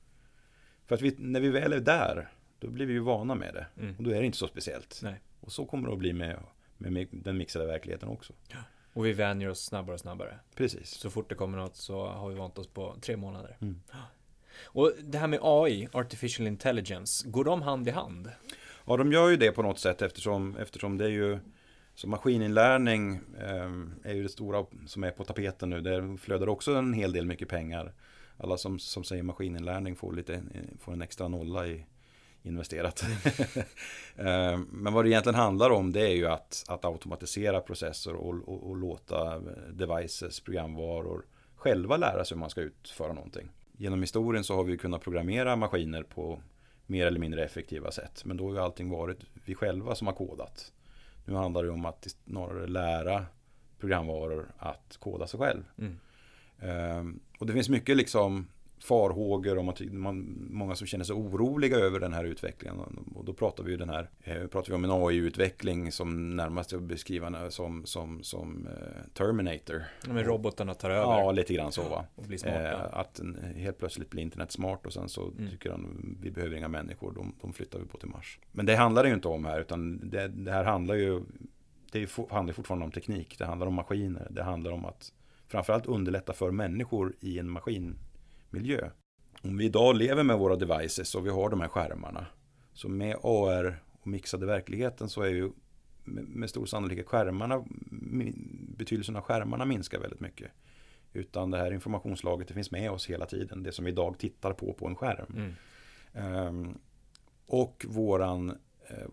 [0.87, 2.29] För att vi, när vi väl är där,
[2.59, 3.67] då blir vi ju vana med det.
[3.83, 3.95] Mm.
[3.97, 5.01] Och då är det inte så speciellt.
[5.03, 5.21] Nej.
[5.41, 6.39] Och så kommer det att bli med,
[6.77, 8.33] med, med den mixade verkligheten också.
[8.93, 10.39] Och vi vänjer oss snabbare och snabbare.
[10.55, 10.91] Precis.
[10.91, 13.57] Så fort det kommer något så har vi vant oss på tre månader.
[13.61, 13.81] Mm.
[14.63, 18.31] Och det här med AI, Artificial Intelligence, går de hand i hand?
[18.87, 21.39] Ja, de gör ju det på något sätt eftersom, eftersom det är ju
[21.95, 25.81] så maskininlärning eh, är ju det stora som är på tapeten nu.
[25.81, 27.93] Där flödar också en hel del mycket pengar.
[28.37, 30.43] Alla som, som säger maskininlärning får, lite,
[30.81, 31.87] får en extra nolla i
[32.43, 33.03] investerat.
[34.17, 38.49] eh, men vad det egentligen handlar om det är ju att, att automatisera processer och,
[38.49, 39.39] och, och låta
[39.73, 41.25] devices, programvaror
[41.57, 43.49] själva lära sig hur man ska utföra någonting.
[43.77, 46.41] Genom historien så har vi kunnat programmera maskiner på
[46.87, 48.25] mer eller mindre effektiva sätt.
[48.25, 50.73] Men då har ju allting varit vi själva som har kodat.
[51.25, 53.27] Nu handlar det om att snarare lära
[53.79, 55.65] programvaror att koda sig själv.
[55.79, 55.99] Mm.
[56.99, 58.49] Um, och det finns mycket liksom
[58.85, 62.79] farhågor om att man, många som känner sig oroliga över den här utvecklingen.
[63.15, 66.73] Och då pratar vi ju den här, eh, pratar vi om en AI-utveckling som närmast
[66.73, 69.85] är beskrivande som, som, som eh, Terminator.
[70.07, 71.03] Men robotarna tar över.
[71.03, 72.05] Ja, lite grann så va.
[72.15, 72.73] Och blir smarta.
[72.73, 73.21] Eh, att
[73.57, 75.51] helt plötsligt blir internet smart och sen så Mm.
[75.51, 78.39] tycker han vi behöver inga människor, de, de flyttar vi på till Mars.
[78.53, 81.23] Men det handlar det ju inte om här, utan det, det här handlar ju,
[81.93, 85.13] det är handlar fortfarande om teknik, det handlar om maskiner, det handlar om att
[85.47, 87.51] framförallt underlätta för människor i en
[88.51, 88.91] maskinmiljö.
[89.43, 92.27] Om vi idag lever med våra devices och vi har de här skärmarna,
[92.73, 95.51] så med AR och mixade verkligheten så är ju
[96.05, 97.65] med, stor sannolikhet skärmarna,
[98.77, 100.51] betydelsen av skärmarna minskar väldigt mycket.
[101.13, 103.63] Utan det här informationslaget det finns med oss hela tiden.
[103.63, 105.33] Det som vi idag tittar på på en skärm.
[105.37, 105.55] Mm.
[106.15, 106.79] Ehm,
[107.47, 108.51] och våran,
[108.89, 109.09] eh,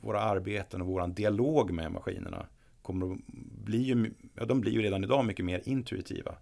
[0.00, 2.46] våra arbeten och våran dialog med maskinerna
[2.82, 3.18] kommer att
[3.64, 6.38] bli ju, ja, de blir ju redan idag mycket mer intuitiva.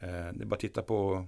[0.00, 1.26] Eh, det är bara att titta på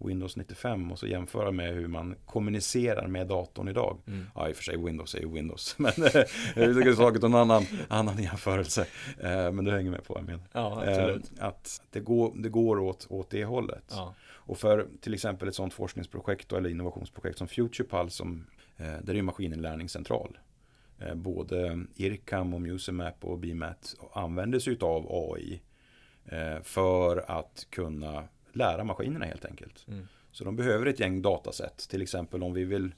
[0.00, 3.98] Windows 95 och så jämföra med hur man kommunicerar med datorn idag.
[4.06, 4.26] Mm.
[4.34, 5.74] Ja, i och för sig Windows är ju Windows.
[5.78, 6.22] Men eh,
[6.56, 8.86] jag tycker taget en annan, annan jämförelse.
[9.20, 10.44] Eh, Men du hänger med på vad jag menar.
[10.52, 11.32] Ja, Eh, absolut.
[11.38, 13.84] Att det går, det går åt, åt det hållet.
[13.90, 14.14] Ja.
[14.50, 18.46] Och för till exempel ett sådant forskningsprojekt eller innovationsprojekt som FuturePulse, som,
[18.76, 20.38] eh, där är ju maskininlärning central.
[20.98, 25.60] Eh, både IRCAM och Musemap och BMAT använder sig av AI
[26.24, 28.24] eh, för att kunna
[28.56, 29.84] lära maskinerna helt enkelt.
[29.88, 30.06] Mm.
[30.32, 31.88] Så de behöver ett gäng dataset.
[31.90, 32.92] Till exempel om vi vill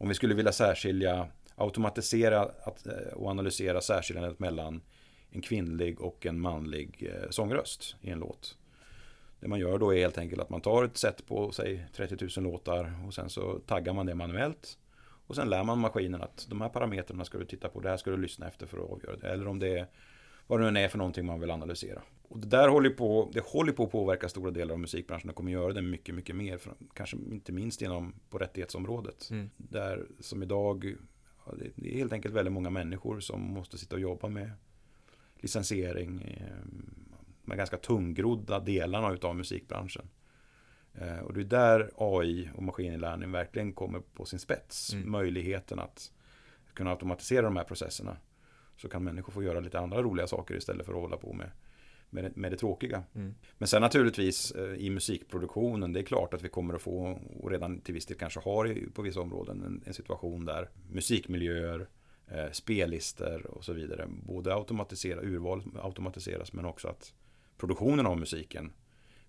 [0.00, 4.82] om vi skulle vilja särskilja, automatisera att, eh, och analysera särskiljandet mellan
[5.30, 8.58] en kvinnlig och en manlig eh, sångröst i en låt.
[9.40, 12.40] Det man gör då är helt enkelt att man tar ett set på, säg 30
[12.40, 14.78] 000 låtar och sen så taggar man det manuellt.
[15.26, 17.96] Och sen lär man maskinen att de här parametrarna ska du titta på, det här
[17.96, 19.28] ska du lyssna efter för att avgöra det.
[19.28, 19.86] Eller om det är
[20.50, 22.02] vad det nu är för någonting man vill analysera.
[22.28, 25.36] Och det där håller på, det håller på att påverka stora delar av musikbranschen och
[25.36, 26.58] kommer göra det mycket, mycket mer.
[26.58, 29.28] För, kanske inte minst inom på rättighetsområdet.
[29.30, 29.50] Mm.
[29.56, 30.94] Där som idag,
[31.46, 34.50] ja, det- det är helt enkelt väldigt många människor som måste sitta och jobba med
[35.36, 36.66] licensiering, eh,
[37.44, 40.08] de ganska tungrodda delarna utav musikbranschen.
[40.94, 44.92] Eh, Och det är där AI och maskininlärning verkligen kommer på sin spets.
[44.94, 45.10] Mm.
[45.10, 46.12] Möjligheten att
[46.74, 48.16] kunna automatisera de här processerna.
[48.80, 51.50] Så kan människor få göra lite andra roliga saker istället för att hålla på med,
[52.10, 53.02] med, det, med det tråkiga.
[53.14, 53.34] Mm.
[53.58, 57.50] Men sen naturligtvis eh, i musikproduktionen, det är klart att vi kommer att få, och
[57.50, 61.88] redan till viss del kanske har på vissa områden, en, en situation där musikmiljöer,
[62.28, 67.14] eh, spellistor och så vidare, både automatisera, urval automatiseras men också att
[67.56, 68.72] produktionen av musiken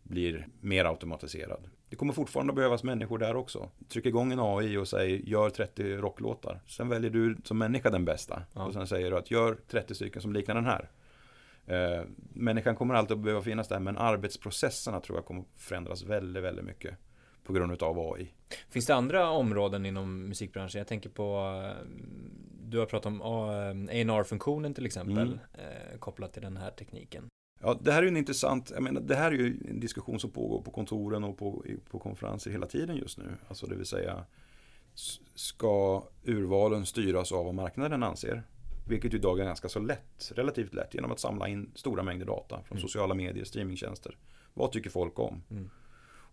[0.03, 1.69] blir mer automatiserad.
[1.89, 3.69] Det kommer fortfarande att behövas människor där också.
[3.89, 6.59] Tryck igång en AI och säg gör 30 rocklåtar.
[6.67, 8.43] Sen väljer du som människa den bästa.
[8.53, 8.65] Ja.
[8.65, 10.89] Och sen säger du att gör 30 stycken som liknar den här.
[11.65, 16.43] Eh, människan kommer alltid att behöva finnas där men arbetsprocesserna tror jag kommer förändras väldigt,
[16.43, 16.95] väldigt mycket
[17.43, 18.33] på grund av AI.
[18.69, 20.77] Finns det andra områden inom musikbranschen?
[20.79, 21.87] Jag tänker på eh,
[22.63, 25.39] Du har pratat om eh, A&R-funktionen till exempel Mm.
[25.53, 27.23] eh, kopplat till den här tekniken.
[27.61, 30.19] Ja, det här är ju en intressant, jag menar, det här är ju en diskussion
[30.19, 33.35] som pågår på kontoren och på, på konferenser hela tiden just nu.
[33.47, 34.25] Alltså det vill säga
[35.35, 38.43] ska urvalen styras av vad marknaden anser.
[38.87, 42.63] Vilket idag är ganska så lätt, relativt lätt, genom att samla in stora mängder data
[42.63, 42.81] från mm.
[42.81, 44.17] sociala medier, streamingtjänster.
[44.53, 45.43] Vad tycker folk om?
[45.51, 45.69] Mm.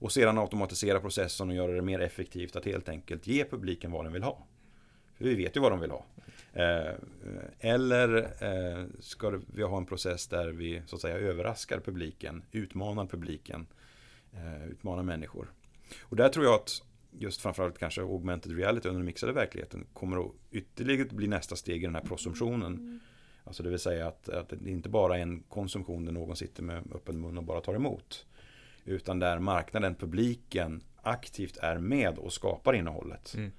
[0.00, 4.04] Och sedan automatisera processen och göra det mer effektivt att helt enkelt ge publiken vad
[4.04, 4.46] den vill ha.
[5.14, 6.04] För vi vet ju vad de vill ha.
[6.53, 6.94] Eh,
[7.59, 13.07] eller eh, ska vi ha en process där vi så att säga överraskar publiken, utmanar
[13.07, 13.66] publiken,
[14.32, 15.53] eh, utmanar människor.
[16.01, 16.82] Och där tror jag att
[17.18, 21.82] just framförallt kanske augmented reality under den mixade verkligheten kommer att ytterligare bli nästa steg
[21.82, 22.74] i den här prosumtionen.
[22.74, 23.01] Mm.
[23.44, 26.62] Alltså det vill säga att, att det inte bara är en konsumtion där någon sitter
[26.62, 28.26] med öppen mun och bara tar emot.
[28.84, 33.34] Utan där marknaden, publiken aktivt är med och skapar innehållet.
[33.36, 33.53] Mm.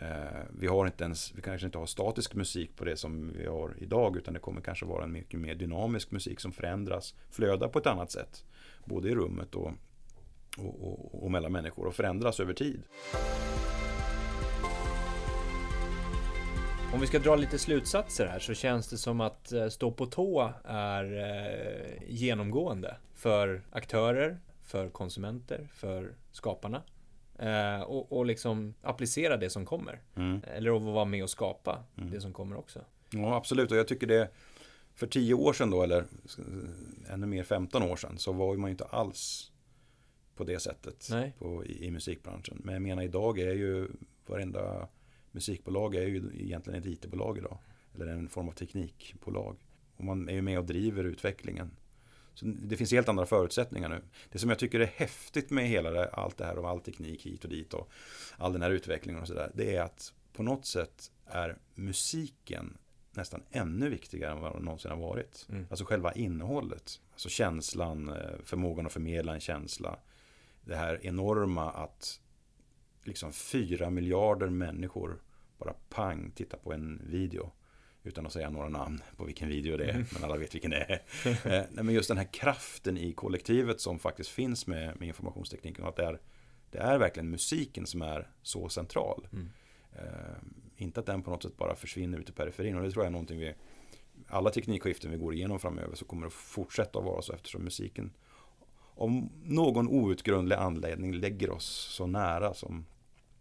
[0.00, 3.46] Eh, vi har inte ens, vi kanske inte har statisk musik på det som vi
[3.46, 7.68] har idag utan det kommer kanske vara en mycket mer dynamisk musik som förändras, flödar
[7.68, 8.44] på ett annat sätt.
[8.84, 9.72] Både i rummet och,
[10.58, 12.82] och, och, och mellan människor och förändras över tid.
[16.94, 20.06] Om vi ska dra lite slutsatser här så känns det som att eh, stå på
[20.06, 26.82] tå är eh, genomgående för aktörer, för konsumenter, för skaparna.
[27.38, 30.00] Eh, och, och liksom applicera det som kommer.
[30.16, 30.40] Mm.
[30.46, 32.10] Eller att vara med och skapa mm.
[32.10, 32.80] det som kommer också.
[33.10, 33.70] Ja, absolut.
[33.70, 34.30] Och jag tycker det
[34.94, 36.04] för tio år sedan då, eller
[37.08, 39.52] ännu mer 15 år sedan, så var man ju inte alls
[40.36, 41.08] på det sättet
[41.38, 42.60] på, i, i, musikbranschen.
[42.64, 43.88] Men jag menar idag är ju
[44.26, 44.88] varenda
[45.30, 47.58] musikbolag är ju egentligen ett IT-bolag idag.
[47.94, 49.56] Eller en form av teknikbolag.
[49.96, 51.70] Och man är ju med och driver utvecklingen.
[52.34, 54.02] Så det finns helt andra förutsättningar nu.
[54.32, 57.26] Det som jag tycker är häftigt med hela det, allt det här och all teknik
[57.26, 57.90] hit och dit och
[58.36, 59.50] all den här utvecklingen och sådär.
[59.54, 62.78] Det är att på något sätt är musiken
[63.10, 65.46] nästan ännu viktigare än vad den någonsin har varit.
[65.48, 65.66] Mm.
[65.70, 67.00] Alltså själva innehållet.
[67.12, 69.98] Alltså känslan, eh, förmågan att förmedla en känsla.
[70.64, 72.20] Det här enorma att
[73.04, 75.22] liksom fyra miljarder människor
[75.58, 77.52] bara pang tittar på en video.
[78.06, 80.06] Utan att säga några namn på vilken video det är, mm.
[80.12, 81.02] men alla vet vilken det är.
[81.58, 85.84] eh, men just den här kraften i kollektivet som faktiskt finns med, med informationstekniken.
[85.84, 86.20] Och att det är,
[86.70, 89.28] det är verkligen musiken som är så central.
[89.32, 89.50] Mm.
[89.92, 90.36] Eh,
[90.76, 92.76] inte att den på något sätt bara försvinner ut i periferin.
[92.76, 93.54] Och det tror jag är någonting vi,
[94.28, 98.12] alla teknikskiften vi går igenom framöver så kommer det fortsätta att vara så eftersom musiken
[98.96, 101.64] om någon outgrundlig anledning lägger oss
[101.96, 102.86] så nära som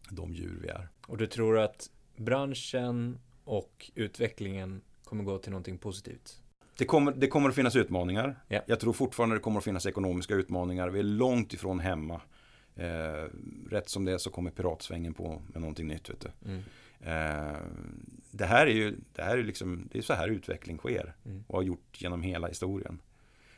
[0.09, 0.89] de djur vi är.
[1.07, 6.39] Och du tror att branschen och utvecklingen kommer gå till någonting positivt?
[6.77, 8.43] Det kommer, det kommer att finnas utmaningar.
[8.49, 8.63] Yeah.
[8.67, 10.89] Jag tror fortfarande det kommer att finnas ekonomiska utmaningar.
[10.89, 12.21] Vi är långt ifrån hemma.
[12.75, 13.29] Eh,
[13.69, 16.09] rätt som det är så kommer piratsvängen på med någonting nytt.
[16.09, 16.49] Vet du.
[16.49, 16.63] Mm.
[16.99, 17.57] Eh,
[18.31, 21.43] det här är ju det här är liksom, det är så här utveckling sker mm.
[21.47, 22.99] och har gjort genom hela historien.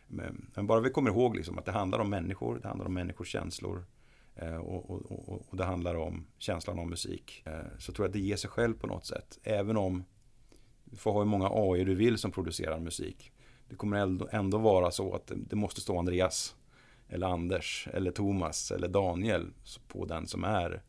[0.07, 2.93] Men, men, bara vi kommer ihåg liksom att det handlar om människor, det handlar om
[2.93, 3.85] människors känslor.
[4.35, 7.43] Eh, och, och, och, det handlar om känslan av musik.
[7.45, 9.39] Eh, så tror jag att det ger sig själv på något sätt.
[9.43, 10.03] Även om
[10.83, 13.31] du får ha hur många AI du vill som producerar musik.
[13.69, 16.55] Det kommer ändå, ändå vara så att det måste stå Andreas.
[17.07, 19.53] Eller Anders, eller Thomas, eller Daniel
[19.87, 20.83] på den som är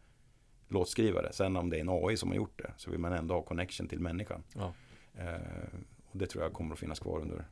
[0.68, 1.32] låtskrivare.
[1.32, 3.42] Sen om det är en AI som har gjort det så vill man ändå ha
[3.42, 4.42] connection till människan.
[4.55, 4.72] Ja.
[5.14, 5.78] Eh,
[6.11, 7.44] och det tror jag kommer att finnas kvar under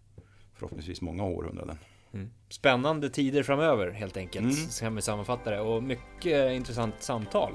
[0.54, 1.78] förhoppningsvis många århundraden.
[2.14, 2.30] Mm.
[2.48, 4.56] Spännande tider framöver helt enkelt, mm.
[4.56, 5.60] så kan vi sammanfatta det.
[5.60, 7.52] Och mycket intressant samtal.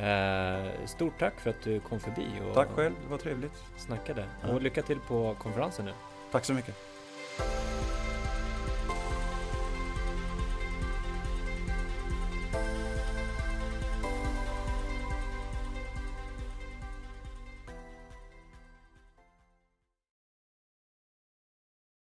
[0.00, 2.26] Eh, stort tack för att du kom förbi.
[2.48, 3.64] Och tack själv, det var trevligt.
[3.76, 4.24] Snackade.
[4.42, 4.48] Ja.
[4.48, 5.92] Och lycka till på konferensen nu.
[6.32, 6.74] Tack så mycket.